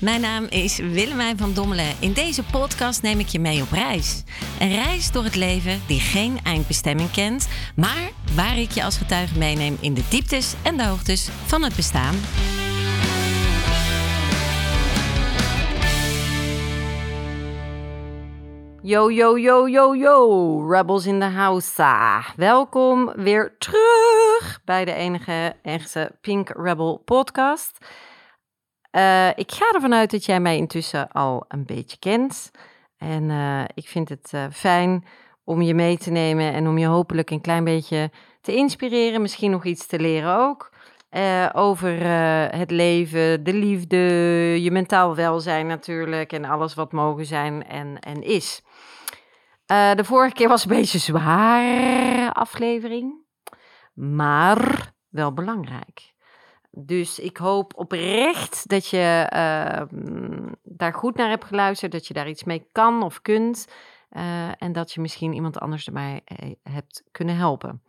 Mijn 0.00 0.20
naam 0.20 0.44
is 0.44 0.78
Willemijn 0.78 1.38
van 1.38 1.52
Dommelen. 1.54 1.94
In 2.00 2.12
deze 2.12 2.42
podcast 2.42 3.02
neem 3.02 3.18
ik 3.18 3.26
je 3.26 3.38
mee 3.38 3.62
op 3.62 3.70
reis. 3.70 4.22
Een 4.60 4.74
reis 4.74 5.12
door 5.12 5.24
het 5.24 5.34
leven 5.34 5.80
die 5.86 6.00
geen 6.00 6.38
eindbestemming 6.44 7.10
kent, 7.10 7.48
maar 7.76 8.10
waar 8.34 8.58
ik 8.58 8.70
je 8.70 8.84
als 8.84 8.96
getuige 8.96 9.38
meeneem 9.38 9.76
in 9.80 9.94
de 9.94 10.02
dieptes 10.08 10.54
en 10.62 10.76
de 10.76 10.84
hoogtes 10.84 11.28
van 11.46 11.62
het 11.62 11.76
bestaan. 11.76 12.14
Yo, 18.82 19.10
yo, 19.10 19.38
yo, 19.38 19.68
yo, 19.68 19.96
yo, 19.96 20.70
Rebels 20.70 21.06
in 21.06 21.18
the 21.18 21.24
House. 21.24 22.32
Welkom 22.36 23.12
weer 23.16 23.54
terug 23.58 24.60
bij 24.64 24.84
de 24.84 24.92
enige 24.92 25.54
echte 25.62 26.12
Pink 26.20 26.48
Rebel 26.56 27.02
podcast. 27.04 27.78
Uh, 28.92 29.28
ik 29.28 29.52
ga 29.52 29.72
ervan 29.74 29.94
uit 29.94 30.10
dat 30.10 30.24
jij 30.24 30.40
mij 30.40 30.56
intussen 30.56 31.08
al 31.12 31.44
een 31.48 31.64
beetje 31.64 31.98
kent. 31.98 32.50
En 32.98 33.22
uh, 33.22 33.64
ik 33.74 33.88
vind 33.88 34.08
het 34.08 34.30
uh, 34.34 34.44
fijn 34.52 35.04
om 35.44 35.62
je 35.62 35.74
mee 35.74 35.98
te 35.98 36.10
nemen 36.10 36.52
en 36.52 36.68
om 36.68 36.78
je 36.78 36.86
hopelijk 36.86 37.30
een 37.30 37.40
klein 37.40 37.64
beetje 37.64 38.10
te 38.40 38.54
inspireren. 38.54 39.22
Misschien 39.22 39.50
nog 39.50 39.64
iets 39.64 39.86
te 39.86 39.98
leren 39.98 40.36
ook. 40.36 40.70
over 41.52 42.06
het 42.56 42.70
leven, 42.70 43.44
de 43.44 43.52
liefde, 43.52 43.96
je 44.62 44.70
mentaal 44.70 45.14
welzijn 45.14 45.66
natuurlijk. 45.66 46.32
En 46.32 46.44
alles 46.44 46.74
wat 46.74 46.92
mogen 46.92 47.26
zijn 47.26 47.66
en, 47.66 47.98
en 47.98 48.22
is. 48.22 48.62
de 49.66 50.04
vorige 50.04 50.34
keer 50.34 50.48
was 50.48 50.62
een 50.62 50.76
beetje 50.76 50.98
zware 50.98 52.32
aflevering. 52.32 53.14
Maar 53.94 54.92
wel 55.08 55.32
belangrijk. 55.32 56.12
Dus 56.70 57.18
ik 57.18 57.36
hoop 57.36 57.72
oprecht 57.76 58.68
dat 58.68 58.86
je 58.86 59.30
uh, 59.34 59.98
daar 60.62 60.94
goed 60.94 61.16
naar 61.16 61.28
hebt 61.28 61.44
geluisterd, 61.44 61.92
dat 61.92 62.06
je 62.06 62.14
daar 62.14 62.28
iets 62.28 62.44
mee 62.44 62.68
kan 62.72 63.02
of 63.02 63.22
kunt. 63.22 63.68
Uh, 64.10 64.62
en 64.62 64.72
dat 64.72 64.92
je 64.92 65.00
misschien 65.00 65.32
iemand 65.32 65.58
anders 65.58 65.86
erbij 65.86 66.20
eh, 66.24 66.50
hebt 66.62 67.04
kunnen 67.10 67.36
helpen. 67.36 67.82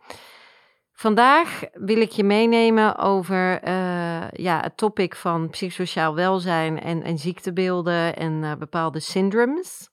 Vandaag 0.92 1.62
wil 1.72 2.00
ik 2.00 2.10
je 2.10 2.24
meenemen 2.24 2.96
over 2.96 3.68
uh, 3.68 4.30
ja, 4.30 4.60
het 4.60 4.76
topic 4.76 5.14
van 5.16 5.50
psychosociaal 5.50 6.14
welzijn 6.14 6.80
en, 6.80 7.02
en 7.02 7.18
ziektebeelden 7.18 8.16
en 8.16 8.58
bepaalde 8.58 9.00
syndromes. 9.00 9.90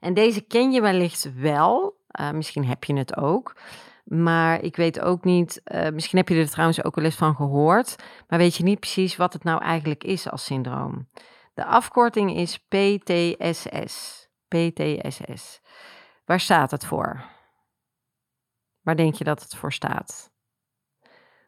En 0.00 0.14
deze 0.14 0.40
ken 0.40 0.72
je 0.72 0.80
wellicht 0.80 1.34
wel, 1.34 1.96
misschien 2.32 2.64
heb 2.64 2.84
je 2.84 2.96
het 2.96 3.16
ook. 3.16 3.54
Maar 4.10 4.62
ik 4.62 4.76
weet 4.76 5.00
ook 5.00 5.24
niet, 5.24 5.60
uh, 5.64 5.88
misschien 5.88 6.18
heb 6.18 6.28
je 6.28 6.34
er 6.34 6.50
trouwens 6.50 6.84
ook 6.84 6.94
wel 6.94 7.04
eens 7.04 7.16
van 7.16 7.34
gehoord, 7.34 7.96
maar 8.28 8.38
weet 8.38 8.56
je 8.56 8.62
niet 8.62 8.80
precies 8.80 9.16
wat 9.16 9.32
het 9.32 9.44
nou 9.44 9.62
eigenlijk 9.62 10.04
is 10.04 10.30
als 10.30 10.44
syndroom. 10.44 11.08
De 11.54 11.64
afkorting 11.64 12.36
is 12.36 12.58
PTSS. 12.58 14.28
PTSS. 14.48 15.60
Waar 16.24 16.40
staat 16.40 16.70
het 16.70 16.84
voor? 16.84 17.24
Waar 18.80 18.96
denk 18.96 19.14
je 19.14 19.24
dat 19.24 19.42
het 19.42 19.54
voor 19.54 19.72
staat? 19.72 20.32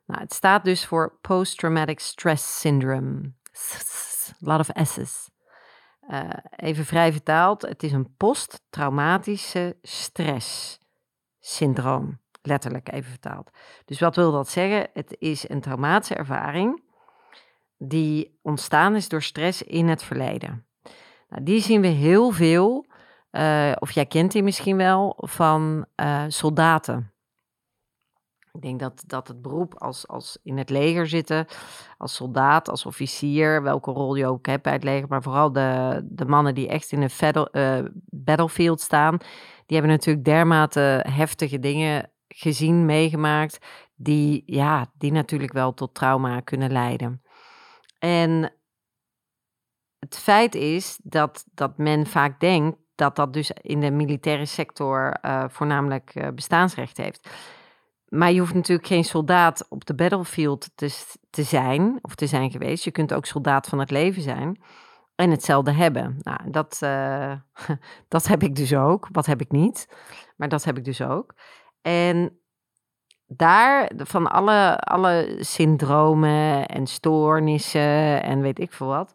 Nou, 0.06 0.20
het 0.20 0.32
staat 0.32 0.64
dus 0.64 0.86
voor 0.86 1.18
Post-Traumatic 1.20 2.00
Stress 2.00 2.60
Syndrome. 2.60 3.32
A 4.28 4.34
lot 4.38 4.68
of 4.68 4.86
S's. 4.86 5.30
Uh, 6.08 6.28
even 6.56 6.84
vrij 6.84 7.12
vertaald, 7.12 7.62
het 7.62 7.82
is 7.82 7.92
een 7.92 8.14
posttraumatische 8.16 9.76
stress 9.82 10.78
syndroom. 11.40 12.21
Letterlijk 12.42 12.92
even 12.92 13.10
vertaald. 13.10 13.50
Dus 13.84 14.00
wat 14.00 14.16
wil 14.16 14.32
dat 14.32 14.48
zeggen? 14.48 14.88
Het 14.92 15.16
is 15.18 15.48
een 15.48 15.60
traumatische 15.60 16.14
ervaring 16.14 16.82
die 17.88 18.38
ontstaan 18.42 18.94
is 18.94 19.08
door 19.08 19.22
stress 19.22 19.62
in 19.62 19.88
het 19.88 20.02
verleden. 20.02 20.66
Nou, 21.28 21.42
die 21.42 21.60
zien 21.60 21.80
we 21.80 21.86
heel 21.86 22.30
veel, 22.30 22.86
uh, 23.30 23.72
of 23.78 23.90
jij 23.90 24.06
kent 24.06 24.32
die 24.32 24.42
misschien 24.42 24.76
wel, 24.76 25.14
van 25.16 25.86
uh, 25.96 26.24
soldaten. 26.28 27.12
Ik 28.52 28.62
denk 28.62 28.80
dat, 28.80 29.04
dat 29.06 29.28
het 29.28 29.42
beroep 29.42 29.74
als, 29.74 30.08
als 30.08 30.38
in 30.42 30.58
het 30.58 30.70
leger 30.70 31.06
zitten, 31.06 31.46
als 31.98 32.14
soldaat, 32.14 32.68
als 32.68 32.86
officier, 32.86 33.62
welke 33.62 33.90
rol 33.90 34.14
je 34.14 34.26
ook 34.26 34.46
hebt 34.46 34.62
bij 34.62 34.72
het 34.72 34.84
leger, 34.84 35.08
maar 35.08 35.22
vooral 35.22 35.52
de, 35.52 36.00
de 36.04 36.26
mannen 36.26 36.54
die 36.54 36.68
echt 36.68 36.92
in 36.92 37.02
een 37.02 37.46
uh, 37.52 37.78
battlefield 38.10 38.80
staan, 38.80 39.16
die 39.66 39.76
hebben 39.76 39.90
natuurlijk 39.96 40.24
dermate 40.24 41.04
heftige 41.08 41.58
dingen 41.58 42.10
gezien, 42.34 42.86
meegemaakt, 42.86 43.58
die, 43.94 44.42
ja, 44.46 44.90
die 44.98 45.12
natuurlijk 45.12 45.52
wel 45.52 45.74
tot 45.74 45.94
trauma 45.94 46.40
kunnen 46.40 46.72
leiden. 46.72 47.22
En 47.98 48.52
het 49.98 50.18
feit 50.18 50.54
is 50.54 50.98
dat, 51.02 51.44
dat 51.54 51.78
men 51.78 52.06
vaak 52.06 52.40
denkt 52.40 52.76
dat 52.94 53.16
dat 53.16 53.32
dus 53.32 53.50
in 53.50 53.80
de 53.80 53.90
militaire 53.90 54.46
sector 54.46 55.16
uh, 55.22 55.44
voornamelijk 55.48 56.14
uh, 56.14 56.28
bestaansrecht 56.34 56.96
heeft. 56.96 57.30
Maar 58.08 58.32
je 58.32 58.40
hoeft 58.40 58.54
natuurlijk 58.54 58.86
geen 58.86 59.04
soldaat 59.04 59.66
op 59.68 59.84
de 59.84 59.94
battlefield 59.94 60.70
te, 60.74 61.04
te 61.30 61.42
zijn 61.42 61.98
of 62.02 62.14
te 62.14 62.26
zijn 62.26 62.50
geweest. 62.50 62.84
Je 62.84 62.90
kunt 62.90 63.12
ook 63.12 63.26
soldaat 63.26 63.66
van 63.66 63.78
het 63.78 63.90
leven 63.90 64.22
zijn 64.22 64.62
en 65.14 65.30
hetzelfde 65.30 65.72
hebben. 65.72 66.16
Nou, 66.20 66.50
dat, 66.50 66.80
uh, 66.84 67.34
dat 68.08 68.26
heb 68.26 68.42
ik 68.42 68.54
dus 68.54 68.74
ook. 68.74 69.08
Wat 69.12 69.26
heb 69.26 69.40
ik 69.40 69.50
niet? 69.50 69.88
Maar 70.36 70.48
dat 70.48 70.64
heb 70.64 70.78
ik 70.78 70.84
dus 70.84 71.02
ook. 71.02 71.34
En 71.82 72.40
daar, 73.26 73.90
van 73.96 74.30
alle, 74.30 74.78
alle 74.78 75.36
syndromen 75.38 76.66
en 76.66 76.86
stoornissen 76.86 78.22
en 78.22 78.40
weet 78.40 78.58
ik 78.58 78.72
veel 78.72 78.86
wat, 78.86 79.14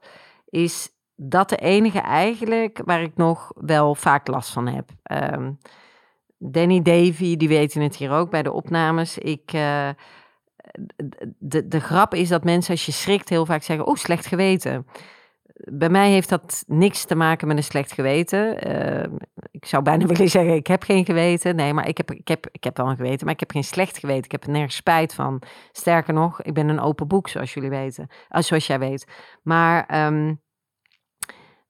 is 0.49 0.89
dat 1.15 1.49
de 1.49 1.57
enige 1.57 1.99
eigenlijk 1.99 2.81
waar 2.85 3.01
ik 3.01 3.15
nog 3.15 3.51
wel 3.55 3.95
vaak 3.95 4.27
last 4.27 4.49
van 4.49 4.67
heb. 4.67 4.89
Um, 5.33 5.57
Danny 6.37 6.81
Davy, 6.81 7.37
die 7.37 7.47
weten 7.47 7.81
het 7.81 7.95
hier 7.95 8.11
ook 8.11 8.29
bij 8.29 8.43
de 8.43 8.51
opnames. 8.51 9.17
Ik, 9.17 9.53
uh, 9.53 9.89
de, 11.37 11.67
de 11.67 11.79
grap 11.79 12.13
is 12.13 12.29
dat 12.29 12.43
mensen 12.43 12.71
als 12.71 12.85
je 12.85 12.91
schrikt 12.91 13.29
heel 13.29 13.45
vaak 13.45 13.63
zeggen, 13.63 13.85
oh, 13.87 13.95
slecht 13.95 14.25
geweten 14.25 14.85
bij 15.57 15.89
mij 15.89 16.11
heeft 16.11 16.29
dat 16.29 16.63
niks 16.67 17.05
te 17.05 17.15
maken 17.15 17.47
met 17.47 17.57
een 17.57 17.63
slecht 17.63 17.91
geweten. 17.91 18.67
Uh, 18.67 19.17
ik 19.51 19.65
zou 19.65 19.83
bijna 19.83 20.05
willen 20.15 20.29
zeggen, 20.29 20.53
ik 20.53 20.67
heb 20.67 20.83
geen 20.83 21.05
geweten. 21.05 21.55
Nee, 21.55 21.73
maar 21.73 21.87
ik 21.87 21.97
heb, 21.97 22.11
ik, 22.11 22.27
heb, 22.27 22.47
ik 22.51 22.63
heb 22.63 22.77
wel 22.77 22.89
een 22.89 22.95
geweten, 22.95 23.25
maar 23.25 23.33
ik 23.33 23.39
heb 23.39 23.51
geen 23.51 23.63
slecht 23.63 23.97
geweten. 23.97 24.23
Ik 24.23 24.31
heb 24.31 24.43
er 24.43 24.49
nergens 24.49 24.75
spijt 24.75 25.13
van. 25.13 25.41
Sterker 25.71 26.13
nog, 26.13 26.41
ik 26.41 26.53
ben 26.53 26.69
een 26.69 26.79
open 26.79 27.07
boek, 27.07 27.27
zoals 27.27 27.53
jullie 27.53 27.69
weten. 27.69 28.07
Uh, 28.29 28.41
zoals 28.41 28.67
jij 28.67 28.79
weet. 28.79 29.07
Maar 29.43 30.05
um, 30.05 30.41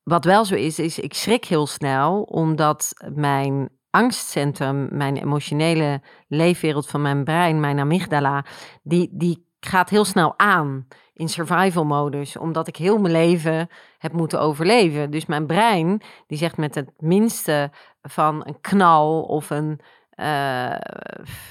wat 0.03 0.25
wel 0.25 0.45
zo 0.45 0.55
is, 0.55 0.79
is 0.79 0.99
ik 0.99 1.13
schrik 1.13 1.45
heel 1.45 1.67
snel, 1.67 2.21
omdat 2.21 2.93
mijn 3.13 3.69
angstcentrum, 3.89 4.87
mijn 4.91 5.17
emotionele 5.17 6.01
leefwereld 6.27 6.87
van 6.87 7.01
mijn 7.01 7.23
brein, 7.23 7.59
mijn 7.59 7.79
amygdala, 7.79 8.45
die, 8.83 9.09
die 9.11 9.46
gaat 9.59 9.89
heel 9.89 10.05
snel 10.05 10.33
aan 10.39 10.87
in 11.13 11.29
survival 11.29 11.85
modus, 11.85 12.37
omdat 12.37 12.67
ik 12.67 12.75
heel 12.75 12.97
mijn 12.97 13.13
leven 13.13 13.69
heb 13.97 14.13
moeten 14.13 14.39
overleven. 14.39 15.11
Dus 15.11 15.25
mijn 15.25 15.45
brein, 15.45 16.01
die 16.27 16.37
zegt 16.37 16.57
met 16.57 16.75
het 16.75 16.91
minste 16.97 17.71
van 18.01 18.41
een 18.45 18.61
knal 18.61 19.21
of 19.21 19.49
een, 19.49 19.79
uh, 20.15 20.75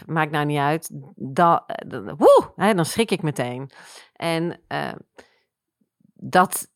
maakt 0.06 0.30
nou 0.30 0.44
niet 0.44 0.58
uit, 0.58 0.90
dat, 1.14 1.64
woe, 2.16 2.52
hè, 2.56 2.74
dan 2.74 2.84
schrik 2.84 3.10
ik 3.10 3.22
meteen. 3.22 3.70
En 4.12 4.60
uh, 4.68 4.92
dat 6.14 6.74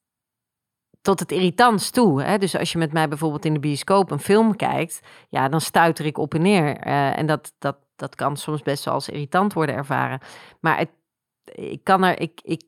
tot 1.03 1.21
het 1.21 1.33
irritants 1.33 1.91
toe. 1.91 2.23
Hè? 2.23 2.39
Dus 2.39 2.57
als 2.57 2.73
je 2.73 2.79
met 2.79 2.93
mij 2.93 3.09
bijvoorbeeld 3.09 3.45
in 3.45 3.53
de 3.53 3.61
bioscoop 3.61 4.11
een 4.11 4.21
film 4.21 4.57
kijkt, 4.57 5.01
ja, 5.29 5.49
dan 5.49 5.61
stuiter 5.61 6.07
ik 6.07 6.19
op 6.19 6.35
en 6.35 6.43
neer. 6.43 6.77
En 6.77 7.27
dat, 7.27 7.53
dat, 7.59 7.77
dat 7.97 8.15
kan 8.15 8.37
soms 8.37 8.63
best 8.63 8.85
wel 8.85 8.95
als 8.95 9.09
irritant 9.09 9.53
worden 9.53 9.75
ervaren. 9.75 10.21
Maar 10.61 10.79
het 10.79 10.91
ik 11.55 11.85
kan 11.85 12.05
er, 12.05 12.21
ik, 12.21 12.41
ik 12.43 12.65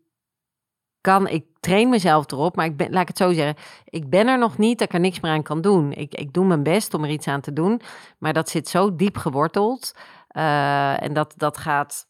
kan, 1.01 1.29
ik 1.29 1.45
train 1.61 1.89
mezelf 1.89 2.31
erop, 2.31 2.57
maar 2.57 2.67
ik 2.67 2.77
ben, 2.77 2.91
laat 2.91 3.03
ik 3.03 3.09
het 3.09 3.17
zo 3.17 3.33
zeggen, 3.33 3.57
ik 3.85 4.11
ben 4.11 4.29
er 4.29 4.39
nog 4.39 4.59
niet 4.59 4.79
dat 4.79 4.89
ik 4.89 4.95
er 4.95 5.01
niks 5.01 5.21
meer 5.21 5.33
aan 5.33 5.43
kan 5.43 5.61
doen. 5.61 5.93
Ik, 5.93 6.15
ik 6.15 6.33
doe 6.33 6.45
mijn 6.45 6.63
best 6.63 6.95
om 6.95 7.05
er 7.05 7.11
iets 7.11 7.29
aan 7.29 7.41
te 7.41 7.53
doen, 7.53 7.81
maar 8.19 8.33
dat 8.33 8.49
zit 8.49 8.69
zo 8.69 8.97
diep 8.97 9.17
geworteld. 9.17 9.95
Uh, 10.37 11.03
en 11.03 11.13
dat, 11.13 11.35
dat 11.37 11.57
gaat 11.59 12.07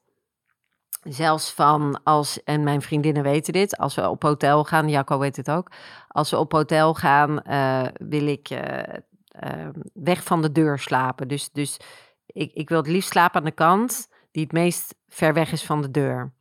zelfs 1.02 1.52
van 1.52 2.00
als, 2.02 2.42
en 2.42 2.62
mijn 2.62 2.82
vriendinnen 2.82 3.22
weten 3.22 3.52
dit, 3.52 3.76
als 3.76 3.94
we 3.94 4.08
op 4.08 4.22
hotel 4.22 4.64
gaan, 4.64 4.88
Jacco 4.88 5.18
weet 5.18 5.36
het 5.36 5.50
ook, 5.50 5.70
als 6.08 6.30
we 6.30 6.38
op 6.38 6.52
hotel 6.52 6.94
gaan, 6.94 7.40
uh, 7.46 7.88
wil 8.08 8.26
ik 8.26 8.50
uh, 8.50 9.68
weg 9.92 10.22
van 10.22 10.42
de 10.42 10.52
deur 10.52 10.78
slapen. 10.78 11.28
Dus, 11.28 11.50
dus 11.50 11.80
ik, 12.26 12.52
ik 12.52 12.68
wil 12.68 12.78
het 12.78 12.86
liefst 12.86 13.10
slapen 13.10 13.38
aan 13.38 13.46
de 13.46 13.52
kant 13.52 14.08
die 14.30 14.42
het 14.42 14.52
meest 14.52 14.94
ver 15.08 15.34
weg 15.34 15.52
is 15.52 15.64
van 15.64 15.82
de 15.82 15.90
deur. 15.90 16.32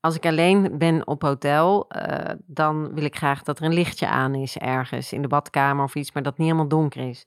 Als 0.00 0.16
ik 0.16 0.26
alleen 0.26 0.78
ben 0.78 1.06
op 1.06 1.22
hotel, 1.22 1.86
uh, 1.96 2.30
dan 2.46 2.94
wil 2.94 3.04
ik 3.04 3.16
graag 3.16 3.42
dat 3.42 3.58
er 3.58 3.64
een 3.64 3.72
lichtje 3.72 4.08
aan 4.08 4.34
is 4.34 4.58
ergens 4.58 5.12
in 5.12 5.22
de 5.22 5.28
badkamer 5.28 5.84
of 5.84 5.94
iets, 5.94 6.12
maar 6.12 6.22
dat 6.22 6.38
niet 6.38 6.46
helemaal 6.46 6.68
donker 6.68 7.08
is. 7.08 7.26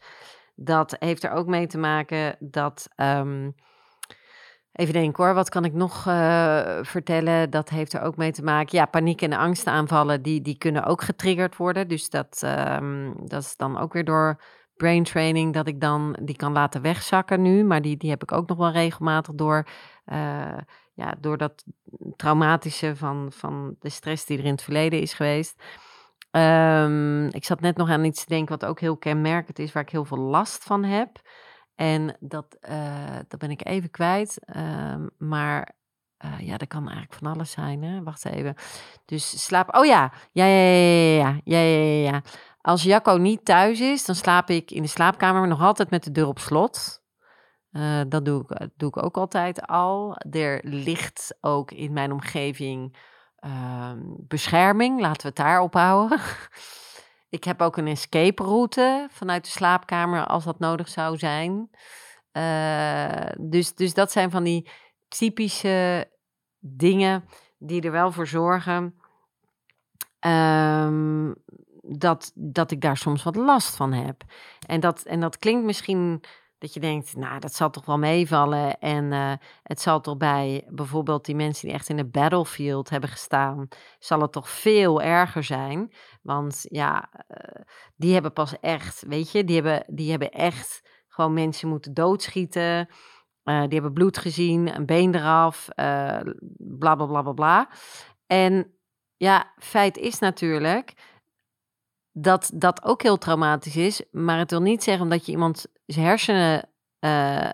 Dat 0.55 0.95
heeft 0.99 1.23
er 1.23 1.31
ook 1.31 1.47
mee 1.47 1.67
te 1.67 1.77
maken 1.77 2.35
dat 2.39 2.89
um, 2.95 3.55
Even 4.73 4.93
denken 4.93 5.23
hoor, 5.23 5.33
wat 5.33 5.49
kan 5.49 5.65
ik 5.65 5.73
nog 5.73 6.05
uh, 6.07 6.77
vertellen? 6.81 7.49
Dat 7.49 7.69
heeft 7.69 7.93
er 7.93 8.01
ook 8.01 8.15
mee 8.15 8.31
te 8.31 8.43
maken. 8.43 8.77
Ja, 8.77 8.85
paniek 8.85 9.21
en 9.21 9.33
angstaanvallen, 9.33 10.21
die, 10.21 10.41
die 10.41 10.57
kunnen 10.57 10.83
ook 10.83 11.01
getriggerd 11.01 11.57
worden. 11.57 11.87
Dus 11.87 12.09
dat, 12.09 12.41
um, 12.79 13.13
dat 13.27 13.41
is 13.41 13.55
dan 13.55 13.77
ook 13.77 13.93
weer 13.93 14.05
door 14.05 14.41
brain 14.75 15.03
training 15.03 15.53
dat 15.53 15.67
ik 15.67 15.81
dan 15.81 16.17
die 16.21 16.35
kan 16.35 16.51
laten 16.51 16.81
wegzakken 16.81 17.41
nu. 17.41 17.63
Maar 17.63 17.81
die, 17.81 17.97
die 17.97 18.09
heb 18.09 18.21
ik 18.21 18.31
ook 18.31 18.47
nog 18.47 18.57
wel 18.57 18.71
regelmatig 18.71 19.33
door, 19.33 19.67
uh, 20.05 20.57
ja, 20.93 21.15
door 21.19 21.37
dat 21.37 21.63
traumatische 22.15 22.95
van, 22.95 23.31
van 23.31 23.75
de 23.79 23.89
stress 23.89 24.25
die 24.25 24.37
er 24.37 24.45
in 24.45 24.51
het 24.51 24.63
verleden 24.63 25.01
is 25.01 25.13
geweest. 25.13 25.63
Um, 26.31 27.27
ik 27.27 27.45
zat 27.45 27.59
net 27.59 27.77
nog 27.77 27.89
aan 27.89 28.03
iets 28.03 28.23
te 28.23 28.29
denken 28.29 28.59
wat 28.59 28.69
ook 28.69 28.79
heel 28.79 28.97
kenmerkend 28.97 29.59
is, 29.59 29.71
waar 29.71 29.83
ik 29.83 29.89
heel 29.89 30.05
veel 30.05 30.17
last 30.17 30.63
van 30.63 30.83
heb. 30.83 31.21
En 31.75 32.17
dat, 32.19 32.57
uh, 32.69 33.15
dat 33.27 33.39
ben 33.39 33.51
ik 33.51 33.65
even 33.65 33.91
kwijt. 33.91 34.39
Uh, 34.55 34.95
maar 35.17 35.75
uh, 36.25 36.39
ja, 36.39 36.57
dat 36.57 36.67
kan 36.67 36.83
eigenlijk 36.83 37.13
van 37.13 37.33
alles 37.33 37.51
zijn. 37.51 37.83
Hè? 37.83 38.03
Wacht 38.03 38.25
even. 38.25 38.55
Dus 39.05 39.45
slaap. 39.45 39.75
Oh 39.75 39.85
ja. 39.85 40.11
Ja, 40.31 40.45
ja, 40.45 40.61
ja, 40.61 41.39
ja, 41.43 41.59
ja, 41.59 41.59
ja, 41.59 42.11
ja. 42.11 42.21
Als 42.61 42.83
Jacco 42.83 43.17
niet 43.17 43.45
thuis 43.45 43.79
is, 43.79 44.05
dan 44.05 44.15
slaap 44.15 44.49
ik 44.49 44.71
in 44.71 44.81
de 44.81 44.87
slaapkamer 44.87 45.47
nog 45.47 45.61
altijd 45.61 45.89
met 45.89 46.03
de 46.03 46.11
deur 46.11 46.27
op 46.27 46.39
slot. 46.39 47.02
Uh, 47.73 48.01
dat 48.07 48.25
doe 48.25 48.45
ik, 48.47 48.69
doe 48.77 48.89
ik 48.89 49.03
ook 49.03 49.17
altijd 49.17 49.67
al. 49.67 50.17
Er 50.31 50.61
ligt 50.63 51.37
ook 51.41 51.71
in 51.71 51.93
mijn 51.93 52.11
omgeving 52.11 52.97
ehm, 53.35 53.99
bescherming. 54.07 54.99
Laten 54.99 55.21
we 55.21 55.27
het 55.27 55.35
daar 55.35 55.61
ophouden. 55.61 56.19
Ik 57.29 57.43
heb 57.43 57.61
ook 57.61 57.77
een 57.77 57.87
escape 57.87 58.43
route 58.43 59.07
vanuit 59.11 59.43
de 59.43 59.49
slaapkamer 59.49 60.25
als 60.25 60.43
dat 60.43 60.59
nodig 60.59 60.87
zou 60.87 61.17
zijn. 61.17 61.69
Uh, 62.33 63.25
dus, 63.39 63.75
dus 63.75 63.93
dat 63.93 64.11
zijn 64.11 64.31
van 64.31 64.43
die 64.43 64.69
typische 65.07 66.09
dingen 66.59 67.25
die 67.57 67.81
er 67.81 67.91
wel 67.91 68.11
voor 68.11 68.27
zorgen 68.27 68.95
um, 70.25 71.35
dat, 71.81 72.31
dat 72.35 72.71
ik 72.71 72.81
daar 72.81 72.97
soms 72.97 73.23
wat 73.23 73.35
last 73.35 73.75
van 73.75 73.93
heb. 73.93 74.23
En 74.67 74.79
dat, 74.79 75.01
en 75.01 75.19
dat 75.19 75.37
klinkt 75.37 75.65
misschien 75.65 76.23
dat 76.63 76.73
je 76.73 76.79
denkt, 76.79 77.15
nou, 77.15 77.39
dat 77.39 77.53
zal 77.53 77.69
toch 77.69 77.85
wel 77.85 77.97
meevallen. 77.97 78.79
En 78.79 79.11
uh, 79.11 79.33
het 79.63 79.81
zal 79.81 80.01
toch 80.01 80.17
bij 80.17 80.67
bijvoorbeeld 80.69 81.25
die 81.25 81.35
mensen 81.35 81.67
die 81.67 81.75
echt 81.75 81.89
in 81.89 81.95
de 81.95 82.05
battlefield 82.05 82.89
hebben 82.89 83.09
gestaan, 83.09 83.67
zal 83.99 84.21
het 84.21 84.31
toch 84.31 84.49
veel 84.49 85.01
erger 85.01 85.43
zijn. 85.43 85.93
Want 86.21 86.65
ja, 86.69 87.09
uh, 87.27 87.61
die 87.95 88.13
hebben 88.13 88.33
pas 88.33 88.59
echt, 88.59 89.03
weet 89.07 89.31
je, 89.31 89.43
die 89.43 89.55
hebben, 89.55 89.95
die 89.95 90.09
hebben 90.09 90.31
echt 90.31 90.89
gewoon 91.07 91.33
mensen 91.33 91.69
moeten 91.69 91.93
doodschieten. 91.93 92.87
Uh, 93.43 93.61
die 93.61 93.73
hebben 93.73 93.93
bloed 93.93 94.17
gezien, 94.17 94.75
een 94.75 94.85
been 94.85 95.15
eraf, 95.15 95.67
bla 96.57 96.95
bla 96.95 97.05
bla 97.05 97.21
bla 97.21 97.33
bla. 97.33 97.69
En 98.27 98.73
ja, 99.17 99.53
feit 99.57 99.97
is 99.97 100.19
natuurlijk 100.19 100.93
dat 102.13 102.51
dat 102.53 102.83
ook 102.83 103.01
heel 103.01 103.17
traumatisch 103.17 103.75
is. 103.75 104.03
Maar 104.11 104.37
het 104.37 104.49
wil 104.51 104.61
niet 104.61 104.83
zeggen 104.83 105.03
omdat 105.03 105.25
je 105.25 105.31
iemand 105.31 105.65
zijn 105.85 106.05
hersenen 106.05 106.69
uh, 106.99 107.49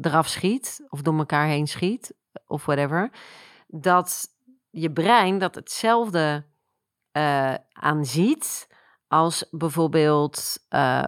eraf 0.00 0.28
schiet 0.28 0.84
of 0.88 1.02
door 1.02 1.18
elkaar 1.18 1.46
heen 1.46 1.66
schiet 1.66 2.14
of 2.46 2.64
whatever, 2.64 3.10
dat 3.66 4.28
je 4.70 4.92
brein 4.92 5.38
dat 5.38 5.54
hetzelfde 5.54 6.46
uh, 7.12 7.54
aanziet 7.72 8.68
als 9.08 9.46
bijvoorbeeld 9.50 10.58
uh, 10.70 11.04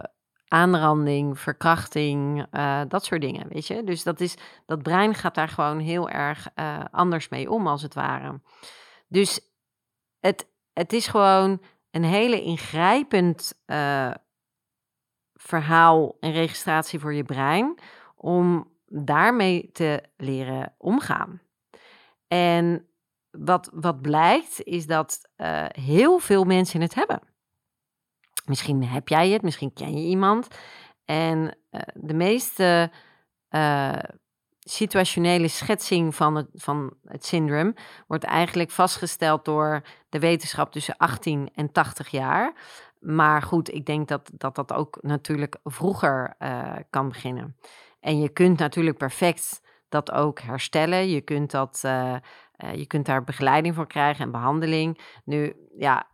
aanranding, 0.48 1.38
verkrachting, 1.38 2.46
dat 2.88 3.04
soort 3.04 3.20
dingen, 3.20 3.48
weet 3.48 3.66
je. 3.66 3.84
Dus 3.84 4.02
dat, 4.02 4.20
is, 4.20 4.36
dat 4.66 4.82
brein 4.82 5.14
gaat 5.14 5.34
daar 5.34 5.48
gewoon 5.48 5.78
heel 5.78 6.10
erg 6.10 6.48
anders 6.90 7.28
mee 7.28 7.50
om, 7.50 7.66
als 7.66 7.82
het 7.82 7.94
ware. 7.94 8.40
Dus 9.08 9.40
het, 10.20 10.46
het 10.72 10.92
is 10.92 11.06
gewoon 11.06 11.60
een 11.94 12.04
hele 12.04 12.42
ingrijpend 12.42 13.62
uh, 13.66 14.10
verhaal 15.34 16.16
en 16.20 16.32
registratie 16.32 16.98
voor 16.98 17.14
je 17.14 17.24
brein 17.24 17.78
om 18.16 18.72
daarmee 18.86 19.70
te 19.72 20.02
leren 20.16 20.74
omgaan. 20.78 21.40
En 22.28 22.88
wat, 23.30 23.70
wat 23.72 24.00
blijkt 24.00 24.62
is 24.62 24.86
dat 24.86 25.28
uh, 25.36 25.64
heel 25.68 26.18
veel 26.18 26.44
mensen 26.44 26.80
het 26.80 26.94
hebben. 26.94 27.20
Misschien 28.44 28.84
heb 28.84 29.08
jij 29.08 29.28
het, 29.28 29.42
misschien 29.42 29.72
ken 29.72 29.98
je 29.98 30.06
iemand. 30.08 30.48
En 31.04 31.56
uh, 31.70 31.80
de 31.94 32.14
meeste 32.14 32.90
situationele 34.64 35.48
schetsing 35.48 36.14
van 36.14 36.34
het, 36.34 36.46
van 36.52 36.94
het 37.04 37.24
syndroom 37.24 37.74
wordt 38.06 38.24
eigenlijk 38.24 38.70
vastgesteld 38.70 39.44
door 39.44 39.82
de 40.08 40.18
wetenschap 40.18 40.72
tussen 40.72 40.96
18 40.96 41.50
en 41.54 41.72
80 41.72 42.08
jaar. 42.08 42.52
Maar 43.00 43.42
goed, 43.42 43.74
ik 43.74 43.86
denk 43.86 44.08
dat 44.08 44.30
dat, 44.32 44.54
dat 44.54 44.72
ook 44.72 44.98
natuurlijk 45.00 45.56
vroeger 45.64 46.34
uh, 46.38 46.72
kan 46.90 47.08
beginnen. 47.08 47.56
En 48.00 48.20
je 48.20 48.28
kunt 48.28 48.58
natuurlijk 48.58 48.98
perfect 48.98 49.60
dat 49.88 50.10
ook 50.12 50.40
herstellen. 50.40 51.08
Je 51.08 51.20
kunt, 51.20 51.50
dat, 51.50 51.82
uh, 51.86 52.14
uh, 52.64 52.74
je 52.74 52.86
kunt 52.86 53.06
daar 53.06 53.24
begeleiding 53.24 53.74
voor 53.74 53.86
krijgen 53.86 54.24
en 54.24 54.30
behandeling. 54.30 55.00
Nu, 55.24 55.56
ja, 55.76 56.06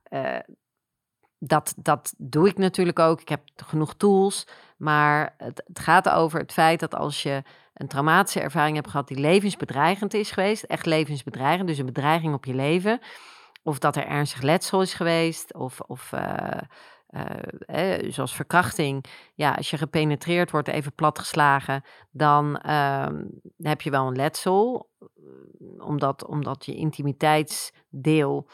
dat, 1.38 1.74
dat 1.76 2.14
doe 2.18 2.48
ik 2.48 2.58
natuurlijk 2.58 2.98
ook. 2.98 3.20
Ik 3.20 3.28
heb 3.28 3.42
genoeg 3.56 3.94
tools. 3.94 4.46
Maar 4.76 5.34
het, 5.36 5.62
het 5.66 5.78
gaat 5.78 6.08
over 6.08 6.40
het 6.40 6.52
feit 6.52 6.80
dat 6.80 6.94
als 6.94 7.22
je 7.22 7.42
een 7.80 7.88
traumatische 7.88 8.40
ervaring 8.40 8.76
hebt 8.76 8.90
gehad 8.90 9.08
die 9.08 9.18
levensbedreigend 9.18 10.14
is 10.14 10.30
geweest, 10.30 10.62
echt 10.62 10.86
levensbedreigend, 10.86 11.68
dus 11.68 11.78
een 11.78 11.86
bedreiging 11.86 12.34
op 12.34 12.44
je 12.44 12.54
leven, 12.54 13.00
of 13.62 13.78
dat 13.78 13.96
er 13.96 14.06
ernstig 14.06 14.42
letsel 14.42 14.82
is 14.82 14.94
geweest, 14.94 15.54
of, 15.54 15.80
of 15.80 16.12
uh, 16.12 16.46
uh, 17.66 18.10
zoals 18.12 18.34
verkrachting, 18.34 19.04
ja, 19.34 19.52
als 19.52 19.70
je 19.70 19.76
gepenetreerd 19.76 20.50
wordt, 20.50 20.68
even 20.68 20.94
platgeslagen, 20.94 21.84
dan 22.10 22.62
uh, 22.66 23.06
heb 23.56 23.80
je 23.80 23.90
wel 23.90 24.06
een 24.06 24.16
letsel, 24.16 24.90
omdat, 25.78 26.26
omdat 26.26 26.64
je 26.64 26.74
intimiteitsdeel 26.74 28.48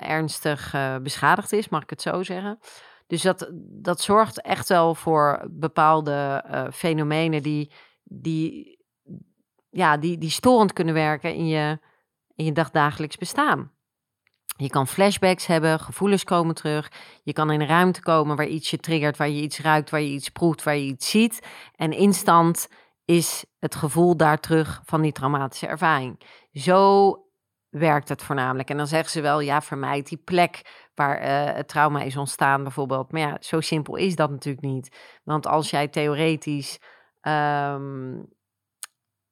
ernstig 0.00 0.74
beschadigd 1.02 1.52
is, 1.52 1.68
mag 1.68 1.82
ik 1.82 1.90
het 1.90 2.02
zo 2.02 2.22
zeggen. 2.22 2.58
Dus 3.06 3.22
dat, 3.22 3.50
dat 3.68 4.00
zorgt 4.00 4.40
echt 4.40 4.68
wel 4.68 4.94
voor 4.94 5.46
bepaalde 5.50 6.44
fenomenen 6.72 7.42
die 7.42 7.72
die, 8.04 8.78
ja, 9.70 9.96
die, 9.96 10.18
die 10.18 10.30
storend 10.30 10.72
kunnen 10.72 10.94
werken 10.94 11.34
in 11.34 11.46
je, 11.46 11.78
in 12.34 12.44
je 12.44 12.52
dagdagelijks 12.52 13.16
bestaan. 13.16 13.70
Je 14.56 14.68
kan 14.68 14.86
flashbacks 14.86 15.46
hebben, 15.46 15.80
gevoelens 15.80 16.24
komen 16.24 16.54
terug. 16.54 16.92
Je 17.22 17.32
kan 17.32 17.50
in 17.50 17.60
een 17.60 17.66
ruimte 17.66 18.02
komen 18.02 18.36
waar 18.36 18.46
iets 18.46 18.70
je 18.70 18.78
triggert, 18.78 19.16
waar 19.16 19.28
je 19.28 19.42
iets 19.42 19.60
ruikt, 19.60 19.90
waar 19.90 20.00
je 20.00 20.10
iets 20.10 20.28
proeft, 20.28 20.62
waar 20.62 20.76
je 20.76 20.84
iets 20.84 21.10
ziet. 21.10 21.46
En 21.76 21.92
instant 21.92 22.68
is 23.04 23.44
het 23.58 23.74
gevoel 23.74 24.16
daar 24.16 24.38
terug 24.40 24.80
van 24.84 25.02
die 25.02 25.12
traumatische 25.12 25.66
ervaring. 25.66 26.20
Zo 26.52 27.16
werkt 27.68 28.08
het 28.08 28.22
voornamelijk. 28.22 28.70
En 28.70 28.76
dan 28.76 28.86
zeggen 28.86 29.10
ze 29.10 29.20
wel, 29.20 29.40
ja, 29.40 29.62
vermijd 29.62 30.08
die 30.08 30.22
plek 30.24 30.88
waar 30.94 31.22
uh, 31.22 31.54
het 31.54 31.68
trauma 31.68 32.02
is 32.02 32.16
ontstaan 32.16 32.62
bijvoorbeeld. 32.62 33.12
Maar 33.12 33.20
ja, 33.20 33.36
zo 33.40 33.60
simpel 33.60 33.96
is 33.96 34.16
dat 34.16 34.30
natuurlijk 34.30 34.66
niet. 34.66 34.96
Want 35.24 35.46
als 35.46 35.70
jij 35.70 35.88
theoretisch 35.88 36.78
um, 37.22 38.28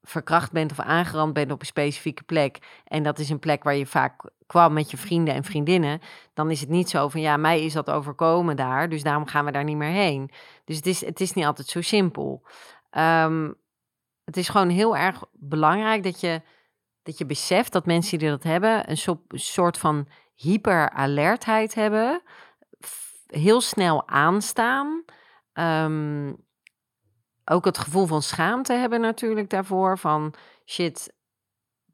verkracht 0.02 0.52
bent 0.52 0.70
of 0.70 0.80
aangerand 0.80 1.32
bent 1.32 1.52
op 1.52 1.60
een 1.60 1.66
specifieke 1.66 2.22
plek. 2.22 2.58
En 2.84 3.02
dat 3.02 3.18
is 3.18 3.30
een 3.30 3.38
plek 3.38 3.62
waar 3.62 3.74
je 3.74 3.86
vaak 3.86 4.30
kwam 4.46 4.72
met 4.72 4.90
je 4.90 4.96
vrienden 4.96 5.34
en 5.34 5.44
vriendinnen. 5.44 6.00
Dan 6.34 6.50
is 6.50 6.60
het 6.60 6.68
niet 6.68 6.90
zo 6.90 7.08
van 7.08 7.20
ja, 7.20 7.36
mij 7.36 7.64
is 7.64 7.72
dat 7.72 7.90
overkomen 7.90 8.56
daar. 8.56 8.88
Dus 8.88 9.02
daarom 9.02 9.26
gaan 9.26 9.44
we 9.44 9.50
daar 9.50 9.64
niet 9.64 9.76
meer 9.76 9.92
heen. 9.92 10.30
Dus 10.64 10.76
het 10.76 10.86
is, 10.86 11.04
het 11.04 11.20
is 11.20 11.32
niet 11.32 11.44
altijd 11.44 11.68
zo 11.68 11.80
simpel. 11.80 12.42
Um, 12.90 13.54
het 14.24 14.36
is 14.36 14.48
gewoon 14.48 14.68
heel 14.68 14.96
erg 14.96 15.24
belangrijk 15.32 16.02
dat 16.02 16.20
je, 16.20 16.42
dat 17.02 17.18
je 17.18 17.26
beseft 17.26 17.72
dat 17.72 17.86
mensen 17.86 18.18
die 18.18 18.28
dat 18.28 18.42
hebben, 18.42 18.90
een 18.90 19.18
soort 19.28 19.78
van 19.78 20.08
hyperalertheid 20.34 21.74
hebben. 21.74 22.22
Heel 23.26 23.60
snel 23.60 24.08
aanstaan. 24.08 25.04
Um, 25.52 26.48
ook 27.50 27.64
het 27.64 27.78
gevoel 27.78 28.06
van 28.06 28.22
schaamte 28.22 28.72
hebben 28.72 29.00
natuurlijk 29.00 29.50
daarvoor. 29.50 29.98
Van 29.98 30.34
shit, 30.66 31.12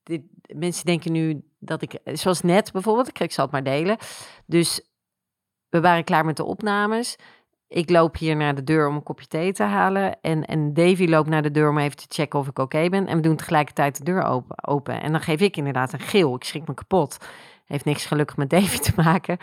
dit, 0.02 0.22
mensen 0.46 0.84
denken 0.84 1.12
nu 1.12 1.42
dat 1.58 1.82
ik, 1.82 1.98
zoals 2.04 2.40
net 2.40 2.72
bijvoorbeeld, 2.72 3.20
ik 3.20 3.32
zal 3.32 3.44
het 3.44 3.52
maar 3.52 3.62
delen. 3.62 3.96
Dus 4.46 4.80
we 5.68 5.80
waren 5.80 6.04
klaar 6.04 6.25
met 6.25 6.36
de 6.36 6.44
opnames. 6.44 7.16
Ik 7.68 7.90
loop 7.90 8.16
hier 8.16 8.36
naar 8.36 8.54
de 8.54 8.64
deur 8.64 8.88
om 8.88 8.94
een 8.94 9.02
kopje 9.02 9.26
thee 9.26 9.52
te 9.52 9.62
halen. 9.62 10.20
En, 10.20 10.44
en 10.44 10.75
Davy 10.75 11.06
loopt 11.06 11.28
naar 11.28 11.42
de 11.42 11.50
deur 11.50 11.70
om 11.70 11.78
even 11.78 11.96
te 11.96 12.06
checken 12.08 12.38
of 12.38 12.48
ik 12.48 12.58
oké 12.58 12.88
ben. 12.88 13.06
En 13.06 13.16
we 13.16 13.22
doen 13.22 13.36
tegelijkertijd 13.36 13.98
de 13.98 14.04
deur 14.04 14.22
open, 14.22 14.66
open. 14.68 15.02
En 15.02 15.12
dan 15.12 15.20
geef 15.20 15.40
ik 15.40 15.56
inderdaad 15.56 15.92
een 15.92 16.00
geel. 16.00 16.34
Ik 16.34 16.44
schrik 16.44 16.68
me 16.68 16.75
kapot. 16.75 17.18
Heeft 17.64 17.84
niks 17.84 18.06
gelukkig 18.06 18.36
met 18.36 18.50
Davy 18.50 18.78
te 18.78 18.92
maken. 18.96 19.38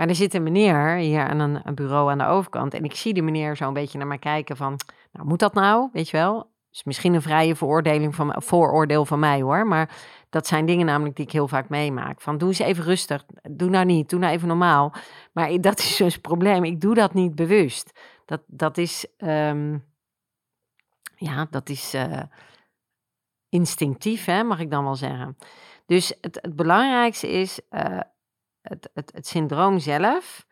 Maar 0.00 0.08
er 0.08 0.14
zit 0.14 0.34
een 0.34 0.42
meneer 0.42 0.96
hier 0.96 1.28
aan 1.28 1.40
een, 1.40 1.74
bureau 1.74 2.10
aan 2.10 2.18
de 2.18 2.24
overkant. 2.24 2.74
En 2.74 2.84
ik 2.84 2.94
zie 2.94 3.14
de 3.14 3.22
meneer 3.22 3.56
zo 3.56 3.66
een 3.66 3.72
beetje 3.72 3.98
naar 3.98 4.06
mij 4.06 4.18
kijken 4.18 4.56
van, 4.56 4.80
nou 5.12 5.26
moet 5.26 5.38
dat 5.38 5.54
nou, 5.54 5.88
weet 5.92 6.08
je 6.08 6.16
wel? 6.16 6.50
is 6.70 6.84
misschien 6.84 7.14
een 7.14 7.22
vrije 7.22 7.56
veroordeling 7.56 8.14
van, 8.14 8.34
vooroordeel 8.36 9.04
van 9.04 9.18
mij 9.18 9.40
hoor. 9.40 9.66
Maar 9.66 9.96
dat 10.30 10.46
zijn 10.46 10.66
dingen 10.66 10.86
namelijk 10.86 11.16
die 11.16 11.24
ik 11.24 11.32
heel 11.32 11.48
vaak 11.48 11.68
meemaak. 11.68 12.20
Van 12.20 12.38
doe 12.38 12.48
eens 12.48 12.58
even 12.58 12.84
rustig. 12.84 13.24
Doe 13.50 13.70
nou 13.70 13.84
niet. 13.84 14.10
Doe 14.10 14.18
nou 14.18 14.32
even 14.32 14.48
normaal. 14.48 14.92
Maar 15.32 15.60
dat 15.60 15.78
is 15.78 15.96
dus 15.96 16.12
het 16.12 16.22
probleem. 16.22 16.64
Ik 16.64 16.80
doe 16.80 16.94
dat 16.94 17.14
niet 17.14 17.34
bewust. 17.34 18.00
Dat, 18.24 18.42
dat 18.46 18.78
is. 18.78 19.06
Ehm, 19.16 19.78
ja, 21.16 21.46
dat 21.50 21.68
is. 21.68 21.94
Uh, 21.94 22.22
instinctief, 23.48 24.24
hè, 24.24 24.42
mag 24.42 24.60
ik 24.60 24.70
dan 24.70 24.84
wel 24.84 24.96
zeggen. 24.96 25.36
Dus 25.86 26.14
het, 26.20 26.38
het 26.42 26.56
belangrijkste 26.56 27.28
is. 27.28 27.60
Uh, 27.70 28.00
het, 28.62 28.90
het, 28.94 29.12
het 29.14 29.26
syndroom 29.26 29.78
zelf 29.78 30.46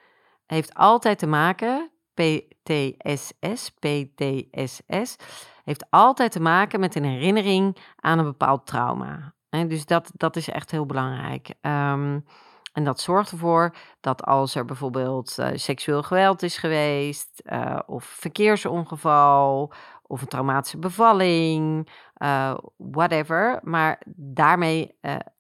heeft 0.47 0.75
altijd 0.75 1.19
te 1.19 1.27
maken. 1.27 1.91
PTSS, 2.15 3.71
PTSS 3.71 5.17
heeft 5.65 5.87
altijd 5.91 6.33
te 6.33 6.41
maken 6.41 6.81
met 6.81 6.95
een 6.95 7.05
herinnering 7.05 7.77
aan 7.97 8.19
een 8.19 8.25
bepaald 8.25 8.67
trauma. 8.67 9.35
En 9.49 9.69
dus 9.69 9.87
dat, 9.87 10.11
dat 10.15 10.37
is 10.37 10.49
echt 10.49 10.71
heel 10.71 10.87
belangrijk. 10.87 11.49
Um, 11.61 12.25
en 12.73 12.85
dat 12.85 13.01
zorgt 13.01 13.31
ervoor 13.31 13.75
dat 14.01 14.25
als 14.25 14.55
er 14.55 14.65
bijvoorbeeld 14.65 15.37
uh, 15.39 15.49
seksueel 15.55 16.03
geweld 16.03 16.43
is 16.43 16.57
geweest, 16.57 17.43
uh, 17.45 17.79
of 17.87 18.05
verkeersongeval, 18.05 19.73
of 20.03 20.21
een 20.21 20.29
traumatische 20.29 20.79
bevalling, 20.79 21.89
uh, 22.19 22.55
whatever, 22.77 23.61
maar 23.63 24.03
daarmee 24.17 24.99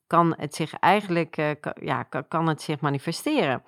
kan 0.09 0.35
het 0.37 0.55
zich 0.55 0.75
eigenlijk 0.75 1.57
kan, 1.61 1.75
ja, 1.81 2.03
kan, 2.03 2.29
kan, 2.29 2.49
het 2.49 2.63
zich 2.63 2.81
manifesteren. 2.81 3.63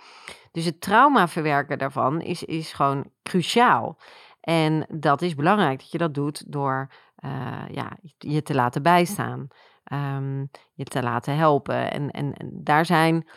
Dus 0.52 0.64
het 0.64 0.80
trauma 0.80 1.28
verwerken 1.28 1.78
daarvan 1.78 2.20
is, 2.20 2.44
is 2.44 2.72
gewoon 2.72 3.10
cruciaal. 3.22 3.98
En 4.40 4.86
dat 4.88 5.22
is 5.22 5.34
belangrijk 5.34 5.78
dat 5.78 5.90
je 5.90 5.98
dat 5.98 6.14
doet 6.14 6.52
door 6.52 6.88
uh, 7.24 7.62
ja, 7.70 7.96
je 8.18 8.42
te 8.42 8.54
laten 8.54 8.82
bijstaan, 8.82 9.48
um, 9.92 10.50
je 10.74 10.84
te 10.84 11.02
laten 11.02 11.36
helpen. 11.36 11.90
En, 11.90 12.10
en, 12.10 12.34
en, 12.34 12.50
daar 12.52 12.86
zijn 12.86 13.28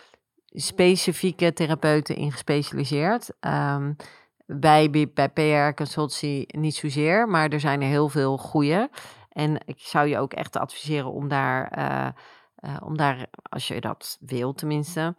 specifieke 0.47 1.53
therapeuten 1.53 2.15
in 2.15 2.31
gespecialiseerd. 2.31 3.29
Um, 3.39 3.95
bij, 4.45 5.09
bij 5.13 5.29
PR 5.29 5.75
Consultancy 5.75 6.45
niet 6.47 6.75
zozeer, 6.75 7.27
maar 7.27 7.49
er 7.49 7.59
zijn 7.59 7.81
er 7.81 7.87
heel 7.87 8.09
veel 8.09 8.37
goede. 8.37 8.89
En 9.29 9.57
ik 9.65 9.79
zou 9.79 10.07
je 10.07 10.17
ook 10.17 10.33
echt 10.33 10.57
adviseren 10.57 11.11
om 11.11 11.27
daar, 11.27 11.77
uh, 11.77 12.07
uh, 12.65 12.77
om 12.83 12.97
daar 12.97 13.25
als 13.49 13.67
je 13.67 13.81
dat 13.81 14.17
wil 14.19 14.53
tenminste, 14.53 15.15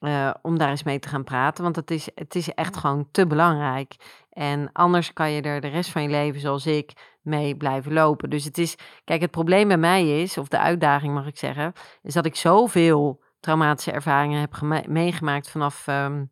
uh, 0.00 0.34
om 0.42 0.58
daar 0.58 0.70
eens 0.70 0.82
mee 0.82 0.98
te 0.98 1.08
gaan 1.08 1.24
praten. 1.24 1.64
Want 1.64 1.76
het 1.76 1.90
is, 1.90 2.08
het 2.14 2.34
is 2.34 2.54
echt 2.54 2.76
gewoon 2.76 3.08
te 3.10 3.26
belangrijk. 3.26 3.96
En 4.30 4.72
anders 4.72 5.12
kan 5.12 5.30
je 5.30 5.42
er 5.42 5.60
de 5.60 5.68
rest 5.68 5.90
van 5.90 6.02
je 6.02 6.08
leven, 6.08 6.40
zoals 6.40 6.66
ik, 6.66 6.92
mee 7.22 7.56
blijven 7.56 7.92
lopen. 7.92 8.30
Dus 8.30 8.44
het 8.44 8.58
is, 8.58 8.76
kijk, 9.04 9.20
het 9.20 9.30
probleem 9.30 9.68
bij 9.68 9.76
mij 9.76 10.22
is, 10.22 10.38
of 10.38 10.48
de 10.48 10.58
uitdaging 10.58 11.14
mag 11.14 11.26
ik 11.26 11.38
zeggen, 11.38 11.72
is 12.02 12.14
dat 12.14 12.26
ik 12.26 12.36
zoveel 12.36 13.22
traumatische 13.40 13.92
ervaringen 13.92 14.40
heb 14.40 14.86
meegemaakt 14.88 15.50
vanaf, 15.50 15.86
um, 15.86 16.30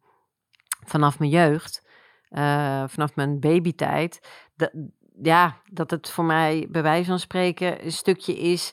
vanaf 0.86 1.18
mijn 1.18 1.30
jeugd, 1.30 1.88
uh, 2.30 2.84
vanaf 2.86 3.14
mijn 3.14 3.40
babytijd. 3.40 4.28
Dat, 4.56 4.70
ja, 5.22 5.56
dat 5.70 5.90
het 5.90 6.10
voor 6.10 6.24
mij 6.24 6.66
bij 6.70 6.82
wijze 6.82 7.08
van 7.08 7.18
spreken 7.18 7.84
een 7.84 7.92
stukje 7.92 8.36
is 8.36 8.72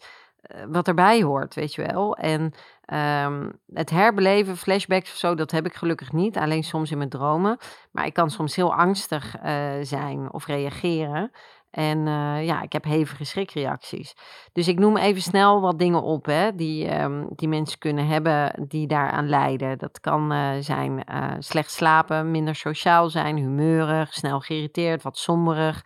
wat 0.70 0.88
erbij 0.88 1.22
hoort, 1.22 1.56
weet 1.56 1.74
je 1.74 1.86
wel. 1.86 2.16
En 2.16 2.54
Um, 2.94 3.52
het 3.74 3.90
herbeleven, 3.90 4.58
flashbacks 4.58 5.12
of 5.12 5.18
zo, 5.18 5.36
dat 5.36 5.52
heb 5.52 5.66
ik 5.66 5.74
gelukkig 5.74 6.12
niet. 6.12 6.38
Alleen 6.38 6.64
soms 6.64 6.92
in 6.92 6.98
mijn 6.98 7.10
dromen. 7.10 7.58
Maar 7.92 8.06
ik 8.06 8.14
kan 8.14 8.30
soms 8.30 8.56
heel 8.56 8.76
angstig 8.76 9.36
uh, 9.44 9.72
zijn 9.82 10.34
of 10.34 10.46
reageren. 10.46 11.32
En 11.70 11.98
uh, 11.98 12.46
ja, 12.46 12.62
ik 12.62 12.74
heb 12.74 12.84
hevige 12.84 13.24
schrikreacties. 13.24 14.16
Dus 14.54 14.68
ik 14.68 14.80
noem 14.80 14.98
even 14.98 15.22
snel 15.22 15.62
wat 15.62 15.80
dingen 15.80 16.02
op 16.02 16.26
hè, 16.26 16.56
die, 16.56 17.02
um, 17.02 17.28
die 17.36 17.48
mensen 17.48 17.80
kunnen 17.80 18.08
hebben 18.08 18.66
die 18.68 18.88
daaraan 18.88 19.30
lijden. 19.30 19.78
Dat 19.78 20.00
kan 20.00 20.34
uh, 20.34 20.50
zijn 20.60 21.04
slecht 21.40 21.72
slapen, 21.72 22.32
minder 22.32 22.56
sociaal 22.56 23.10
zijn, 23.10 23.38
humeurig, 23.38 24.14
snel 24.14 24.40
geïrriteerd, 24.40 25.04
wat 25.04 25.18
somberig. 25.18 25.86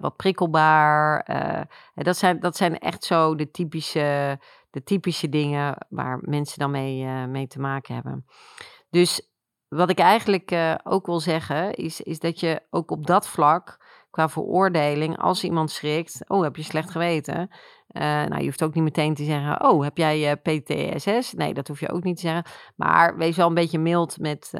Wat 0.00 0.16
prikkelbaar. 0.16 1.26
dat, 1.94 2.16
zijn, 2.16 2.40
dat 2.40 2.56
zijn 2.56 2.78
echt 2.78 3.04
zo 3.04 3.34
de 3.34 3.50
typische 3.50 4.38
de 4.70 4.82
typische 4.82 5.28
dingen 5.28 5.76
waar 5.88 6.18
mensen 6.20 6.58
dan 6.58 6.70
mee, 6.70 7.02
uh, 7.02 7.24
mee 7.24 7.46
te 7.46 7.60
maken 7.60 7.94
hebben. 7.94 8.26
Dus 8.90 9.30
wat 9.68 9.90
ik 9.90 9.98
eigenlijk 9.98 10.78
ook 10.82 11.06
wil 11.06 11.20
zeggen, 11.20 11.74
is, 11.74 12.00
is 12.00 12.18
dat 12.18 12.40
je 12.40 12.62
ook 12.70 12.90
op 12.90 13.06
dat 13.06 13.28
vlak, 13.28 13.86
qua 14.10 14.28
veroordeling, 14.28 15.18
als 15.18 15.44
iemand 15.44 15.70
schrikt, 15.70 16.24
oh, 16.26 16.42
heb 16.42 16.56
je 16.56 16.62
slecht 16.62 16.90
geweten? 16.90 17.50
Nou, 17.88 18.38
je 18.38 18.44
hoeft 18.44 18.62
ook 18.62 18.74
niet 18.74 18.84
meteen 18.84 19.14
te 19.14 19.24
zeggen, 19.24 19.70
oh, 19.70 19.82
heb 19.82 19.96
jij 19.96 20.36
PTSS? 20.36 21.32
Nee, 21.32 21.54
dat 21.54 21.68
hoef 21.68 21.80
je 21.80 21.92
ook 21.92 22.02
niet 22.02 22.16
te 22.16 22.22
zeggen. 22.22 22.44
Maar 22.76 23.16
wees 23.16 23.36
wel 23.36 23.48
een 23.48 23.54
beetje 23.54 23.78
mild 23.78 24.18
met, 24.18 24.52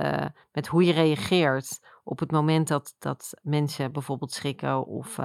met 0.53 0.67
hoe 0.67 0.85
je 0.85 0.93
reageert 0.93 1.81
op 2.09 2.19
het 2.19 2.31
moment 2.31 2.69
dat, 2.69 2.95
dat 2.99 3.35
mensen 3.43 3.93
bijvoorbeeld 3.93 4.33
schrikken 4.33 4.87
of 4.87 5.19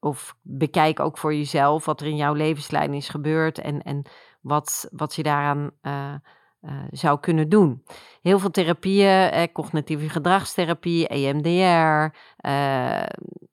of 0.00 0.36
bekijk 0.42 1.00
ook 1.00 1.18
voor 1.18 1.34
jezelf 1.34 1.84
wat 1.84 2.00
er 2.00 2.06
in 2.06 2.16
jouw 2.16 2.34
levenslijn 2.34 2.94
is 2.94 3.08
gebeurd 3.08 3.58
en, 3.58 3.82
en 3.82 4.02
wat, 4.40 4.88
wat 4.92 5.14
je 5.14 5.22
daaraan 5.22 5.70
uh, 5.82 6.14
uh, 6.60 6.72
zou 6.90 7.20
kunnen 7.20 7.48
doen. 7.48 7.84
Heel 8.22 8.38
veel 8.38 8.50
therapieën, 8.50 9.30
eh, 9.30 9.52
cognitieve 9.52 10.08
gedragstherapie, 10.08 11.08
EMDR, 11.08 12.16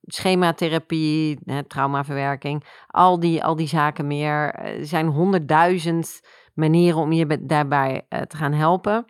schematherapie, 0.01 1.39
eh, 1.45 1.57
traumaverwerking, 1.57 2.63
al 2.87 3.19
die, 3.19 3.43
al 3.43 3.55
die 3.55 3.67
zaken 3.67 4.07
meer. 4.07 4.53
Er 4.53 4.85
zijn 4.85 5.07
honderdduizend 5.07 6.21
manieren 6.53 6.99
om 6.99 7.11
je 7.11 7.45
daarbij 7.45 8.05
te 8.27 8.37
gaan 8.37 8.53
helpen. 8.53 9.05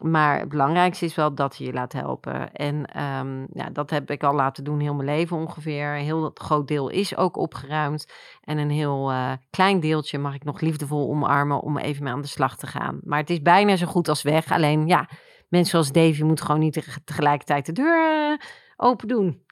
Maar 0.00 0.38
het 0.38 0.48
belangrijkste 0.48 1.04
is 1.04 1.14
wel 1.14 1.34
dat 1.34 1.56
je 1.56 1.64
je 1.64 1.72
laat 1.72 1.92
helpen. 1.92 2.52
En 2.52 3.02
um, 3.02 3.46
ja, 3.52 3.70
dat 3.72 3.90
heb 3.90 4.10
ik 4.10 4.22
al 4.22 4.34
laten 4.34 4.64
doen 4.64 4.80
heel 4.80 4.94
mijn 4.94 5.08
leven 5.08 5.36
ongeveer. 5.36 5.94
Een 5.94 6.04
heel 6.04 6.30
groot 6.34 6.68
deel 6.68 6.88
is 6.88 7.16
ook 7.16 7.36
opgeruimd. 7.36 8.12
En 8.40 8.58
een 8.58 8.70
heel 8.70 9.10
uh, 9.10 9.32
klein 9.50 9.80
deeltje 9.80 10.18
mag 10.18 10.34
ik 10.34 10.44
nog 10.44 10.60
liefdevol 10.60 11.10
omarmen 11.10 11.60
om 11.60 11.78
even 11.78 12.04
mee 12.04 12.12
aan 12.12 12.20
de 12.20 12.26
slag 12.26 12.56
te 12.56 12.66
gaan. 12.66 13.00
Maar 13.04 13.18
het 13.18 13.30
is 13.30 13.42
bijna 13.42 13.76
zo 13.76 13.86
goed 13.86 14.08
als 14.08 14.22
weg. 14.22 14.52
Alleen 14.52 14.86
ja, 14.86 15.08
mensen 15.48 15.70
zoals 15.70 15.92
Davy 15.92 16.22
moeten 16.22 16.44
gewoon 16.44 16.60
niet 16.60 17.00
tegelijkertijd 17.04 17.66
de 17.66 17.72
deur 17.72 18.30
uh, 18.30 18.38
open 18.76 19.08
doen. 19.08 19.42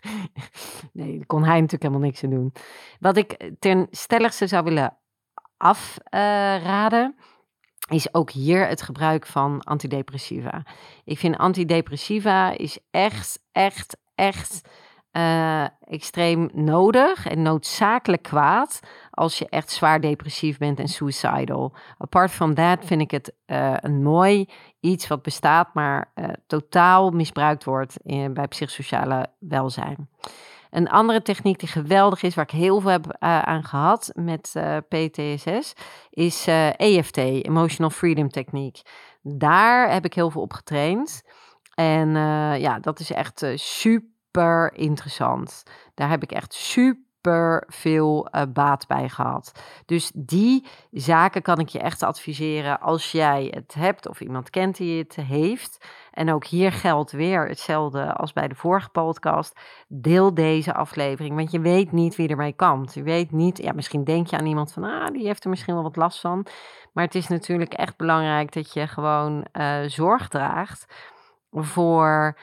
nee, 0.92 1.16
daar 1.16 1.26
kon 1.26 1.44
hij 1.44 1.54
natuurlijk 1.54 1.82
helemaal 1.82 2.06
niks 2.08 2.24
aan 2.24 2.30
doen. 2.30 2.52
Wat 3.00 3.16
ik 3.16 3.50
ten 3.58 3.86
stelligste 3.90 4.46
zou 4.46 4.64
willen 4.64 4.98
afraden. 5.56 7.16
Is 7.88 8.14
ook 8.14 8.30
hier 8.30 8.68
het 8.68 8.82
gebruik 8.82 9.26
van 9.26 9.62
antidepressiva. 9.62 10.62
Ik 11.04 11.18
vind 11.18 11.36
antidepressiva 11.36 12.56
is 12.56 12.78
echt, 12.90 13.40
echt, 13.52 13.96
echt 14.14 14.68
uh, 15.16 15.64
extreem 15.80 16.50
nodig 16.52 17.26
en 17.26 17.42
noodzakelijk 17.42 18.22
kwaad 18.22 18.80
als 19.10 19.38
je 19.38 19.48
echt 19.48 19.70
zwaar 19.70 20.00
depressief 20.00 20.58
bent 20.58 20.78
en 20.78 20.88
suicidal. 20.88 21.76
Apart 21.98 22.30
from 22.30 22.54
that 22.54 22.84
vind 22.84 23.00
ik 23.00 23.10
het 23.10 23.34
uh, 23.46 23.74
een 23.76 24.02
mooi 24.02 24.48
iets 24.80 25.06
wat 25.06 25.22
bestaat, 25.22 25.74
maar 25.74 26.12
uh, 26.14 26.28
totaal 26.46 27.10
misbruikt 27.10 27.64
wordt 27.64 27.96
in, 28.02 28.34
bij 28.34 28.48
psychosociale 28.48 29.26
welzijn. 29.38 30.08
Een 30.74 30.88
andere 30.88 31.22
techniek 31.22 31.58
die 31.58 31.68
geweldig 31.68 32.22
is, 32.22 32.34
waar 32.34 32.44
ik 32.44 32.50
heel 32.50 32.80
veel 32.80 32.90
heb 32.90 33.06
uh, 33.06 33.42
aan 33.42 33.64
gehad 33.64 34.10
met 34.14 34.54
uh, 34.56 34.76
PTSS, 34.88 35.72
is 36.10 36.48
uh, 36.48 36.68
eh, 36.68 36.74
EFT, 36.96 37.16
Emotional 37.16 37.90
Freedom 37.90 38.28
Techniek. 38.28 38.82
Daar 39.22 39.92
heb 39.92 40.04
ik 40.04 40.14
heel 40.14 40.30
veel 40.30 40.40
op 40.40 40.52
getraind. 40.52 41.22
En 41.74 42.10
ja, 42.60 42.78
dat 42.78 43.00
is 43.00 43.12
echt 43.12 43.46
super 43.54 44.74
interessant. 44.74 45.62
Daar 45.94 46.08
heb 46.08 46.22
ik 46.22 46.32
echt 46.32 46.54
super 46.54 47.03
super 47.24 47.64
veel 47.66 48.28
uh, 48.32 48.42
baat 48.48 48.86
bij 48.86 49.08
gehad. 49.08 49.52
Dus 49.86 50.10
die 50.14 50.66
zaken 50.90 51.42
kan 51.42 51.58
ik 51.58 51.68
je 51.68 51.78
echt 51.78 52.02
adviseren 52.02 52.80
als 52.80 53.12
jij 53.12 53.48
het 53.50 53.74
hebt 53.74 54.08
of 54.08 54.20
iemand 54.20 54.50
kent 54.50 54.76
die 54.76 54.98
het 54.98 55.16
heeft. 55.16 55.86
En 56.10 56.32
ook 56.32 56.44
hier 56.46 56.72
geldt 56.72 57.12
weer 57.12 57.48
hetzelfde 57.48 58.12
als 58.12 58.32
bij 58.32 58.48
de 58.48 58.54
vorige 58.54 58.88
podcast. 58.88 59.60
Deel 59.88 60.34
deze 60.34 60.74
aflevering, 60.74 61.36
want 61.36 61.50
je 61.50 61.60
weet 61.60 61.92
niet 61.92 62.16
wie 62.16 62.28
ermee 62.28 62.52
kan. 62.52 62.88
Je 62.92 63.02
weet 63.02 63.30
niet, 63.32 63.58
ja, 63.58 63.72
misschien 63.72 64.04
denk 64.04 64.26
je 64.26 64.38
aan 64.38 64.46
iemand 64.46 64.72
van, 64.72 64.84
ah, 64.84 65.12
die 65.12 65.26
heeft 65.26 65.44
er 65.44 65.50
misschien 65.50 65.74
wel 65.74 65.82
wat 65.82 65.96
last 65.96 66.20
van. 66.20 66.46
Maar 66.92 67.04
het 67.04 67.14
is 67.14 67.28
natuurlijk 67.28 67.74
echt 67.74 67.96
belangrijk 67.96 68.52
dat 68.52 68.72
je 68.72 68.86
gewoon 68.86 69.46
uh, 69.52 69.82
zorg 69.86 70.28
draagt 70.28 70.86
voor 71.50 72.36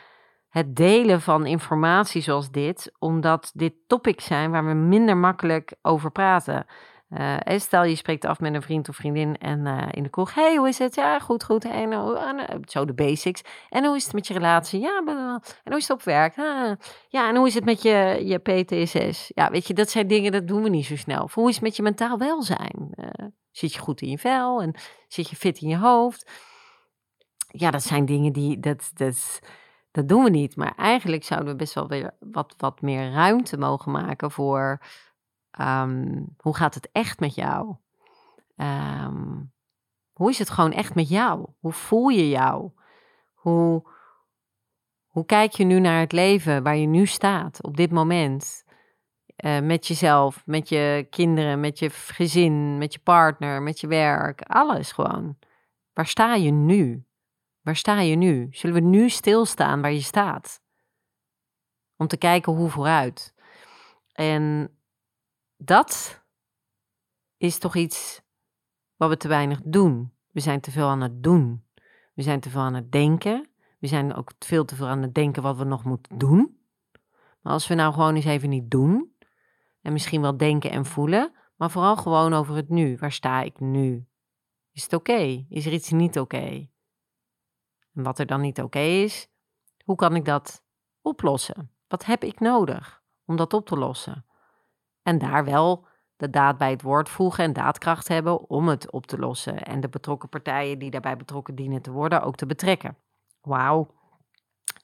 het 0.51 0.75
delen 0.75 1.21
van 1.21 1.45
informatie 1.45 2.21
zoals 2.21 2.51
dit, 2.51 2.91
omdat 2.99 3.51
dit 3.53 3.73
topics 3.87 4.25
zijn 4.25 4.51
waar 4.51 4.65
we 4.65 4.73
minder 4.73 5.17
makkelijk 5.17 5.73
over 5.81 6.11
praten. 6.11 6.65
Uh, 7.09 7.37
stel 7.45 7.83
je 7.83 7.95
spreekt 7.95 8.25
af 8.25 8.39
met 8.39 8.53
een 8.53 8.61
vriend 8.61 8.89
of 8.89 8.95
vriendin 8.95 9.37
en 9.37 9.65
uh, 9.65 9.87
in 9.91 10.03
de 10.03 10.09
kroeg. 10.09 10.33
hey, 10.33 10.55
hoe 10.55 10.67
is 10.67 10.77
het? 10.77 10.95
Ja, 10.95 11.19
goed, 11.19 11.43
goed. 11.43 11.65
En, 11.65 11.91
uh, 11.91 12.45
zo 12.63 12.85
de 12.85 12.93
basics. 12.93 13.41
En 13.69 13.85
hoe 13.85 13.95
is 13.95 14.03
het 14.03 14.13
met 14.13 14.27
je 14.27 14.33
relatie? 14.33 14.79
Ja, 14.79 15.01
en 15.05 15.41
hoe 15.63 15.77
is 15.77 15.87
het 15.87 15.97
op 15.97 16.03
werk? 16.03 16.37
Ah, 16.37 16.71
ja, 17.07 17.29
en 17.29 17.35
hoe 17.35 17.47
is 17.47 17.53
het 17.53 17.65
met 17.65 17.81
je, 17.81 18.21
je 18.23 18.37
PTSS? 18.37 19.31
Ja, 19.35 19.49
weet 19.49 19.67
je, 19.67 19.73
dat 19.73 19.89
zijn 19.89 20.07
dingen, 20.07 20.31
dat 20.31 20.47
doen 20.47 20.63
we 20.63 20.69
niet 20.69 20.85
zo 20.85 20.95
snel. 20.95 21.29
Hoe 21.33 21.49
is 21.49 21.55
het 21.55 21.63
met 21.63 21.75
je 21.75 21.83
mentaal 21.83 22.17
welzijn? 22.17 22.89
zit 23.51 23.73
je 23.73 23.79
goed 23.79 24.01
in 24.01 24.09
je 24.09 24.17
vel 24.17 24.61
en 24.61 24.75
zit 25.07 25.29
je 25.29 25.35
fit 25.35 25.61
in 25.61 25.69
je 25.69 25.77
hoofd? 25.77 26.31
Ja, 27.47 27.71
dat 27.71 27.83
zijn 27.83 28.05
dingen 28.05 28.33
die, 28.33 28.59
dat, 28.59 28.91
dat, 28.93 29.39
dat 29.91 30.07
doen 30.07 30.23
we 30.23 30.29
niet. 30.29 30.55
Maar 30.55 30.73
eigenlijk 30.75 31.23
zouden 31.23 31.49
we 31.49 31.55
best 31.55 31.73
wel 31.73 31.87
weer 31.87 32.13
wat, 32.19 32.53
wat 32.57 32.81
meer 32.81 33.11
ruimte 33.11 33.57
mogen 33.57 33.91
maken 33.91 34.31
voor 34.31 34.79
Ehm, 35.51 36.23
hoe 36.37 36.55
gaat 36.55 36.73
het 36.73 36.89
echt 36.91 37.19
met 37.19 37.35
jou? 37.35 37.75
Ehm, 38.55 39.41
hoe 40.11 40.29
is 40.29 40.39
het 40.39 40.49
gewoon 40.49 40.71
echt 40.71 40.95
met 40.95 41.09
jou? 41.09 41.49
Hoe 41.59 41.71
voel 41.71 42.07
je 42.07 42.29
jou? 42.29 42.71
Hoe, 43.33 43.83
hoe 45.07 45.25
kijk 45.25 45.51
je 45.51 45.63
nu 45.63 45.79
naar 45.79 45.99
het 45.99 46.11
leven 46.11 46.63
waar 46.63 46.75
je 46.75 46.87
nu 46.87 47.05
staat 47.05 47.63
op 47.63 47.77
dit 47.77 47.91
moment? 47.91 48.63
Uh, 49.45 49.59
met 49.59 49.87
jezelf, 49.87 50.43
met 50.45 50.69
je 50.69 51.07
kinderen, 51.09 51.59
met 51.59 51.79
je 51.79 51.89
gezin, 51.89 52.77
met 52.77 52.93
je 52.93 52.99
partner, 52.99 53.61
met 53.61 53.79
je 53.79 53.87
werk, 53.87 54.41
alles 54.41 54.91
gewoon. 54.91 55.37
Waar 55.93 56.07
sta 56.07 56.35
je 56.35 56.51
nu? 56.51 57.05
Waar 57.61 57.75
sta 57.75 57.99
je 57.99 58.15
nu? 58.15 58.47
Zullen 58.51 58.75
we 58.75 58.89
nu 58.89 59.09
stilstaan 59.09 59.81
waar 59.81 59.91
je 59.91 60.01
staat? 60.01 60.61
Om 61.95 62.07
te 62.07 62.17
kijken 62.17 62.53
hoe 62.53 62.69
vooruit. 62.69 63.33
En 64.11 64.75
dat 65.57 66.21
is 67.37 67.57
toch 67.57 67.75
iets 67.75 68.21
wat 68.95 69.09
we 69.09 69.17
te 69.17 69.27
weinig 69.27 69.61
doen. 69.63 70.13
We 70.31 70.39
zijn 70.39 70.61
te 70.61 70.71
veel 70.71 70.87
aan 70.87 71.01
het 71.01 71.23
doen. 71.23 71.65
We 72.13 72.21
zijn 72.21 72.39
te 72.39 72.49
veel 72.49 72.61
aan 72.61 72.73
het 72.73 72.91
denken. 72.91 73.49
We 73.79 73.87
zijn 73.87 74.13
ook 74.13 74.31
veel 74.39 74.65
te 74.65 74.75
veel 74.75 74.87
aan 74.87 75.01
het 75.01 75.13
denken 75.13 75.41
wat 75.41 75.57
we 75.57 75.63
nog 75.63 75.83
moeten 75.83 76.17
doen. 76.17 76.59
Maar 77.41 77.53
als 77.53 77.67
we 77.67 77.73
nou 77.73 77.93
gewoon 77.93 78.15
eens 78.15 78.25
even 78.25 78.49
niet 78.49 78.71
doen, 78.71 79.15
en 79.81 79.93
misschien 79.93 80.21
wel 80.21 80.37
denken 80.37 80.71
en 80.71 80.85
voelen, 80.85 81.33
maar 81.55 81.71
vooral 81.71 81.97
gewoon 81.97 82.33
over 82.33 82.55
het 82.55 82.69
nu. 82.69 82.97
Waar 82.97 83.11
sta 83.11 83.41
ik 83.41 83.59
nu? 83.59 84.05
Is 84.71 84.83
het 84.83 84.93
oké? 84.93 85.45
Is 85.49 85.65
er 85.65 85.73
iets 85.73 85.91
niet 85.91 86.19
oké? 86.19 86.69
En 87.95 88.03
wat 88.03 88.19
er 88.19 88.25
dan 88.25 88.41
niet 88.41 88.61
oké 88.61 88.79
is, 88.79 89.27
hoe 89.83 89.95
kan 89.95 90.15
ik 90.15 90.25
dat 90.25 90.63
oplossen? 91.01 91.71
Wat 91.87 92.05
heb 92.05 92.23
ik 92.23 92.39
nodig 92.39 93.01
om 93.25 93.35
dat 93.35 93.53
op 93.53 93.65
te 93.67 93.77
lossen? 93.77 94.25
En 95.03 95.17
daar 95.17 95.45
wel 95.45 95.87
de 96.15 96.29
daad 96.29 96.57
bij 96.57 96.69
het 96.69 96.81
woord 96.81 97.09
voegen 97.09 97.43
en 97.43 97.53
daadkracht 97.53 98.07
hebben 98.07 98.49
om 98.49 98.67
het 98.67 98.91
op 98.91 99.05
te 99.05 99.17
lossen. 99.17 99.63
En 99.63 99.79
de 99.79 99.89
betrokken 99.89 100.29
partijen 100.29 100.79
die 100.79 100.91
daarbij 100.91 101.17
betrokken 101.17 101.55
dienen 101.55 101.81
te 101.81 101.91
worden 101.91 102.21
ook 102.21 102.35
te 102.35 102.45
betrekken. 102.45 102.97
Wauw, 103.41 103.87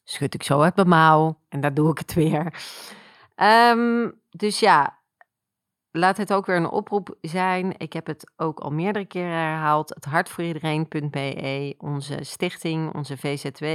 schud 0.04 0.34
ik 0.34 0.44
zo 0.44 0.62
uit 0.62 0.76
mijn 0.76 0.88
mouw 0.88 1.40
en 1.50 1.62
daar 1.62 1.74
doe 1.74 1.92
ik 1.92 1.98
het 1.98 2.14
weer. 2.14 2.54
Ehm, 3.36 4.12
dus 4.30 4.60
ja, 4.60 4.97
laat 5.98 6.18
het 6.18 6.34
ook 6.34 6.46
weer 6.46 6.56
een 6.56 6.70
oproep 6.70 7.16
zijn. 7.22 7.74
Ik 7.78 7.94
heb 7.94 8.08
het 8.08 8.32
ook 8.36 8.60
al 8.60 8.72
meerdere 8.72 9.06
keren 9.06 9.32
herhaald. 9.32 9.90
Het 9.90 10.06
hartvoriedereen.be, 10.06 11.76
onze 11.78 12.18
stichting, 12.22 12.94
onze 12.94 13.18
VZW, 13.18 13.66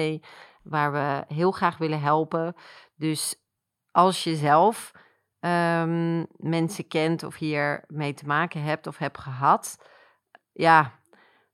waar 0.63 0.93
we 0.93 1.35
heel 1.35 1.51
graag 1.51 1.79
willen 1.79 2.01
helpen. 2.01 2.55
Dus 2.97 3.43
als 3.91 4.25
je 4.25 4.37
zelf 4.37 4.93
um, 5.41 6.27
mensen 6.37 6.89
kent 6.89 7.23
of 7.23 7.37
hier 7.37 7.85
mee 7.87 8.15
te 8.15 8.27
maken 8.27 8.63
hebt 8.63 8.87
of 8.87 8.99
hebt 8.99 9.19
gehad, 9.19 9.79
ja, 10.53 10.93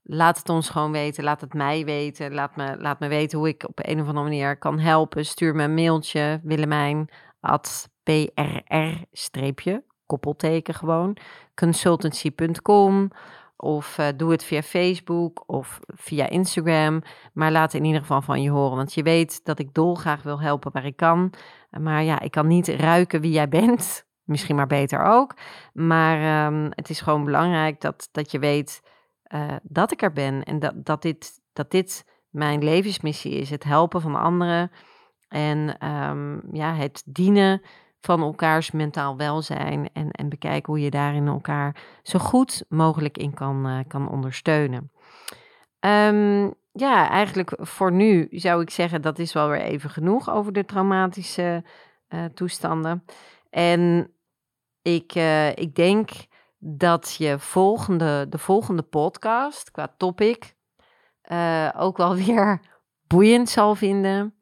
laat 0.02 0.38
het 0.38 0.48
ons 0.48 0.68
gewoon 0.68 0.92
weten. 0.92 1.24
Laat 1.24 1.40
het 1.40 1.54
mij 1.54 1.84
weten. 1.84 2.34
Laat 2.34 2.56
me, 2.56 2.76
laat 2.78 3.00
me 3.00 3.08
weten 3.08 3.38
hoe 3.38 3.48
ik 3.48 3.64
op 3.68 3.78
een 3.82 4.00
of 4.00 4.06
andere 4.06 4.24
manier 4.24 4.58
kan 4.58 4.78
helpen. 4.78 5.24
Stuur 5.24 5.54
me 5.54 5.62
een 5.62 5.74
mailtje, 5.74 6.40
Willemijn, 6.42 7.08
at 7.40 7.90
prr, 8.02 8.62
koppelteken 10.08 10.74
gewoon, 10.74 11.16
consultancy.com 11.54 13.10
of 13.60 13.98
uh, 13.98 14.06
doe 14.16 14.30
het 14.30 14.44
via 14.44 14.62
Facebook 14.62 15.44
of 15.46 15.80
via 15.86 16.28
Instagram. 16.28 17.02
Maar 17.32 17.52
laat 17.52 17.74
in 17.74 17.84
ieder 17.84 18.00
geval 18.00 18.22
van 18.22 18.42
je 18.42 18.50
horen. 18.50 18.76
Want 18.76 18.94
je 18.94 19.02
weet 19.02 19.44
dat 19.44 19.58
ik 19.58 19.74
dolgraag 19.74 20.22
wil 20.22 20.40
helpen 20.40 20.72
waar 20.72 20.84
ik 20.84 20.96
kan. 20.96 21.32
Maar 21.70 22.02
ja, 22.02 22.20
ik 22.20 22.30
kan 22.30 22.46
niet 22.46 22.68
ruiken 22.68 23.20
wie 23.20 23.32
jij 23.32 23.48
bent. 23.48 24.06
Misschien 24.24 24.56
maar 24.56 24.66
beter 24.66 25.02
ook. 25.02 25.34
Maar 25.72 26.46
um, 26.46 26.68
het 26.70 26.90
is 26.90 27.00
gewoon 27.00 27.24
belangrijk 27.24 27.80
dat, 27.80 28.08
dat 28.12 28.30
je 28.30 28.38
weet 28.38 28.82
uh, 29.34 29.56
dat 29.62 29.92
ik 29.92 30.02
er 30.02 30.12
ben. 30.12 30.42
En 30.42 30.58
dat, 30.58 30.84
dat, 30.84 31.02
dit, 31.02 31.40
dat 31.52 31.70
dit 31.70 32.04
mijn 32.30 32.64
levensmissie 32.64 33.32
is. 33.32 33.50
Het 33.50 33.64
helpen 33.64 34.00
van 34.00 34.16
anderen. 34.16 34.70
En 35.28 35.88
um, 35.88 36.42
ja, 36.52 36.74
het 36.74 37.02
dienen 37.06 37.62
van 38.00 38.22
elkaars 38.22 38.70
mentaal 38.70 39.16
welzijn 39.16 39.90
en, 39.92 40.10
en 40.10 40.28
bekijken 40.28 40.72
hoe 40.72 40.82
je 40.82 40.90
daarin 40.90 41.26
elkaar 41.26 41.76
zo 42.02 42.18
goed 42.18 42.64
mogelijk 42.68 43.18
in 43.18 43.34
kan, 43.34 43.66
uh, 43.66 43.78
kan 43.88 44.10
ondersteunen. 44.10 44.92
Um, 45.80 46.54
ja, 46.72 47.10
eigenlijk 47.10 47.52
voor 47.56 47.92
nu 47.92 48.26
zou 48.30 48.62
ik 48.62 48.70
zeggen 48.70 49.02
dat 49.02 49.18
is 49.18 49.32
wel 49.32 49.48
weer 49.48 49.60
even 49.60 49.90
genoeg 49.90 50.30
over 50.30 50.52
de 50.52 50.64
traumatische 50.64 51.64
uh, 52.08 52.24
toestanden. 52.24 53.04
En 53.50 54.12
ik, 54.82 55.14
uh, 55.14 55.48
ik 55.48 55.74
denk 55.74 56.10
dat 56.58 57.14
je 57.18 57.38
volgende, 57.38 58.26
de 58.28 58.38
volgende 58.38 58.82
podcast 58.82 59.70
qua 59.70 59.94
topic 59.96 60.56
ook 61.76 61.96
wel 61.96 62.14
weer 62.24 62.60
boeiend 63.06 63.48
zal 63.48 63.74
vinden. 63.74 64.34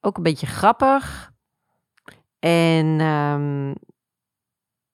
ook 0.00 0.16
een 0.16 0.22
beetje 0.22 0.46
grappig. 0.46 1.31
En 2.44 3.00
um, 3.00 3.74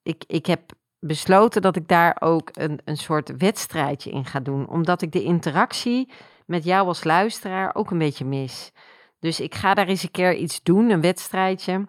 ik, 0.03 0.23
ik 0.27 0.45
heb 0.45 0.71
besloten 0.99 1.61
dat 1.61 1.75
ik 1.75 1.87
daar 1.87 2.17
ook 2.19 2.49
een, 2.53 2.79
een 2.85 2.97
soort 2.97 3.37
wedstrijdje 3.37 4.11
in 4.11 4.25
ga 4.25 4.39
doen. 4.39 4.67
Omdat 4.67 5.01
ik 5.01 5.11
de 5.11 5.23
interactie 5.23 6.11
met 6.45 6.63
jou 6.63 6.87
als 6.87 7.03
luisteraar 7.03 7.75
ook 7.75 7.91
een 7.91 7.97
beetje 7.97 8.25
mis. 8.25 8.71
Dus 9.19 9.39
ik 9.39 9.55
ga 9.55 9.73
daar 9.73 9.87
eens 9.87 10.03
een 10.03 10.11
keer 10.11 10.35
iets 10.35 10.63
doen, 10.63 10.89
een 10.89 11.01
wedstrijdje. 11.01 11.87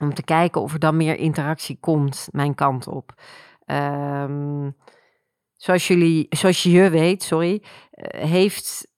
Om 0.00 0.14
te 0.14 0.22
kijken 0.22 0.60
of 0.60 0.72
er 0.72 0.78
dan 0.78 0.96
meer 0.96 1.16
interactie 1.16 1.78
komt 1.80 2.28
mijn 2.30 2.54
kant 2.54 2.86
op. 2.86 3.14
Um, 3.66 4.76
zoals 5.56 5.86
jullie, 5.86 6.26
zoals 6.30 6.62
je 6.62 6.90
weet, 6.90 7.22
sorry, 7.22 7.62
eh, 7.90 8.22
heeft 8.22 8.92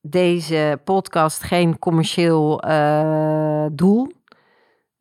deze 0.00 0.80
podcast 0.84 1.42
geen 1.42 1.78
commercieel 1.78 2.68
uh, 2.68 3.66
doel. 3.72 4.12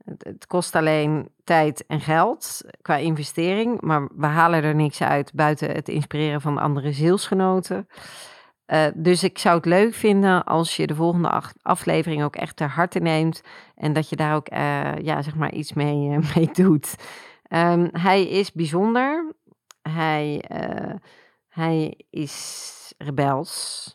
Het, 0.05 0.47
kost 0.47 0.75
alleen 0.75 1.29
tijd 1.43 1.85
en 1.87 2.01
geld 2.01 2.61
qua 2.81 2.95
investering, 2.95 3.81
maar 3.81 4.07
we 4.15 4.25
halen 4.25 4.63
er 4.63 4.75
niks 4.75 5.01
uit 5.01 5.33
buiten 5.33 5.71
het 5.71 5.89
inspireren 5.89 6.41
van 6.41 6.57
andere 6.57 6.91
zielsgenoten. 6.91 7.87
Uh, 8.67 8.85
dus 8.95 9.23
ik 9.23 9.37
zou 9.37 9.55
het 9.55 9.65
leuk 9.65 9.93
vinden 9.93 10.43
als 10.43 10.75
je 10.75 10.87
de 10.87 10.95
volgende 10.95 11.41
aflevering 11.61 12.23
ook 12.23 12.35
echt 12.35 12.55
ter 12.55 12.69
harte 12.69 12.99
neemt 12.99 13.41
en 13.75 13.93
dat 13.93 14.09
je 14.09 14.15
daar 14.15 14.35
ook 14.35 14.51
uh, 14.51 14.97
ja, 14.97 15.21
zeg 15.21 15.35
maar 15.35 15.51
iets 15.51 15.73
mee, 15.73 16.09
uh, 16.09 16.17
mee 16.35 16.49
doet. 16.53 16.95
Um, 17.49 17.89
hij 17.91 18.27
is 18.27 18.51
bijzonder. 18.51 19.33
Hij, 19.81 20.43
hij 21.49 22.05
is 22.09 22.93
rebels. 22.97 23.89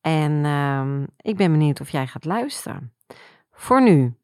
En 0.00 0.44
um, 0.44 1.06
ik 1.16 1.36
ben 1.36 1.52
benieuwd 1.52 1.80
of 1.80 1.90
jij 1.90 2.06
gaat 2.06 2.24
luisteren. 2.24 2.92
Voor 3.50 3.82
nu 3.82 4.14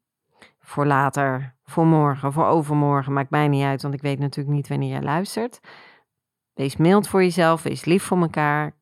voor 0.69 0.85
later, 0.85 1.55
voor 1.63 1.85
morgen, 1.85 2.33
voor 2.33 2.45
overmorgen, 2.45 3.13
maakt 3.13 3.29
mij 3.29 3.47
niet 3.47 3.63
uit, 3.63 3.81
want 3.81 3.93
ik 3.93 4.01
weet 4.01 4.19
natuurlijk 4.19 4.55
niet 4.55 4.67
wanneer 4.67 4.89
jij 4.89 5.01
luistert. 5.01 5.59
Wees 6.53 6.77
mild 6.77 7.07
voor 7.07 7.23
jezelf, 7.23 7.63
wees 7.63 7.85
lief 7.85 8.03
voor 8.03 8.21
elkaar. 8.21 8.75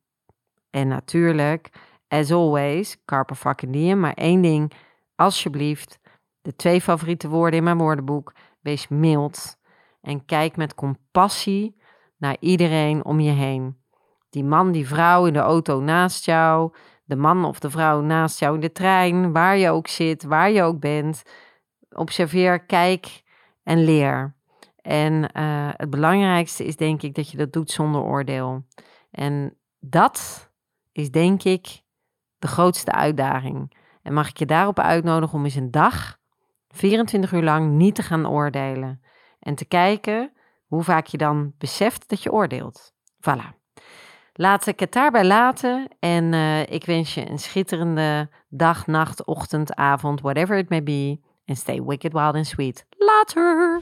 En 0.69 0.87
natuurlijk, 0.87 1.69
as 2.07 2.31
always, 2.31 2.97
carpe 3.05 3.35
fucking 3.35 3.71
diem. 3.71 3.99
Maar 3.99 4.13
één 4.13 4.41
ding, 4.41 4.71
alsjeblieft, 5.15 5.99
de 6.41 6.55
twee 6.55 6.81
favoriete 6.81 7.29
woorden 7.29 7.57
in 7.57 7.63
mijn 7.63 7.77
woordenboek. 7.77 8.33
Wees 8.61 8.87
mild 8.87 9.57
en 10.01 10.25
kijk 10.25 10.55
met 10.55 10.75
compassie 10.75 11.75
naar 12.17 12.37
iedereen 12.39 13.05
om 13.05 13.19
je 13.19 13.31
heen. 13.31 13.77
Die 14.29 14.43
man, 14.43 14.71
die 14.71 14.87
vrouw 14.87 15.25
in 15.25 15.33
de 15.33 15.39
auto 15.39 15.79
naast 15.79 16.25
jou, 16.25 16.73
de 17.03 17.15
man 17.15 17.45
of 17.45 17.59
de 17.59 17.69
vrouw 17.69 18.01
naast 18.01 18.39
jou 18.39 18.55
in 18.55 18.61
de 18.61 18.71
trein, 18.71 19.31
waar 19.31 19.57
je 19.57 19.69
ook 19.69 19.87
zit, 19.87 20.23
waar 20.23 20.51
je 20.51 20.61
ook 20.61 20.79
bent 20.79 21.23
observeer, 21.97 22.65
kijk 22.65 23.23
en 23.63 23.83
leer. 23.83 24.35
En 24.81 25.13
uh, 25.13 25.69
het 25.71 25.89
belangrijkste 25.89 26.65
is 26.65 26.75
denk 26.75 27.01
ik 27.01 27.15
dat 27.15 27.31
je 27.31 27.37
dat 27.37 27.53
doet 27.53 27.71
zonder 27.71 28.01
oordeel. 28.01 28.65
En 29.11 29.57
dat 29.79 30.49
is 30.91 31.11
denk 31.11 31.43
ik 31.43 31.81
de 32.39 32.47
grootste 32.47 32.91
uitdaging. 32.91 33.75
En 34.01 34.13
mag 34.13 34.29
ik 34.29 34.37
je 34.37 34.45
daarop 34.45 34.79
uitnodigen 34.79 35.37
om 35.37 35.43
eens 35.43 35.55
een 35.55 35.71
dag, 35.71 36.17
24 36.69 37.31
uur 37.31 37.43
lang, 37.43 37.71
niet 37.71 37.95
te 37.95 38.03
gaan 38.03 38.27
oordelen. 38.27 39.01
En 39.39 39.55
te 39.55 39.65
kijken 39.65 40.31
hoe 40.65 40.83
vaak 40.83 41.05
je 41.05 41.17
dan 41.17 41.53
beseft 41.57 42.09
dat 42.09 42.23
je 42.23 42.31
oordeelt. 42.31 42.93
Voilà. 43.15 43.55
Laat 44.33 44.67
ik 44.67 44.79
het 44.79 44.91
daarbij 44.91 45.25
laten 45.25 45.87
en 45.99 46.33
uh, 46.33 46.61
ik 46.61 46.85
wens 46.85 47.13
je 47.13 47.29
een 47.29 47.39
schitterende 47.39 48.29
dag, 48.49 48.87
nacht, 48.87 49.25
ochtend, 49.25 49.75
avond, 49.75 50.21
whatever 50.21 50.57
it 50.57 50.69
may 50.69 50.83
be. 50.83 51.19
En 51.47 51.55
stay 51.55 51.79
wicked, 51.79 52.13
wild 52.13 52.35
and 52.35 52.45
sweet. 52.45 52.83
Later! 52.99 53.81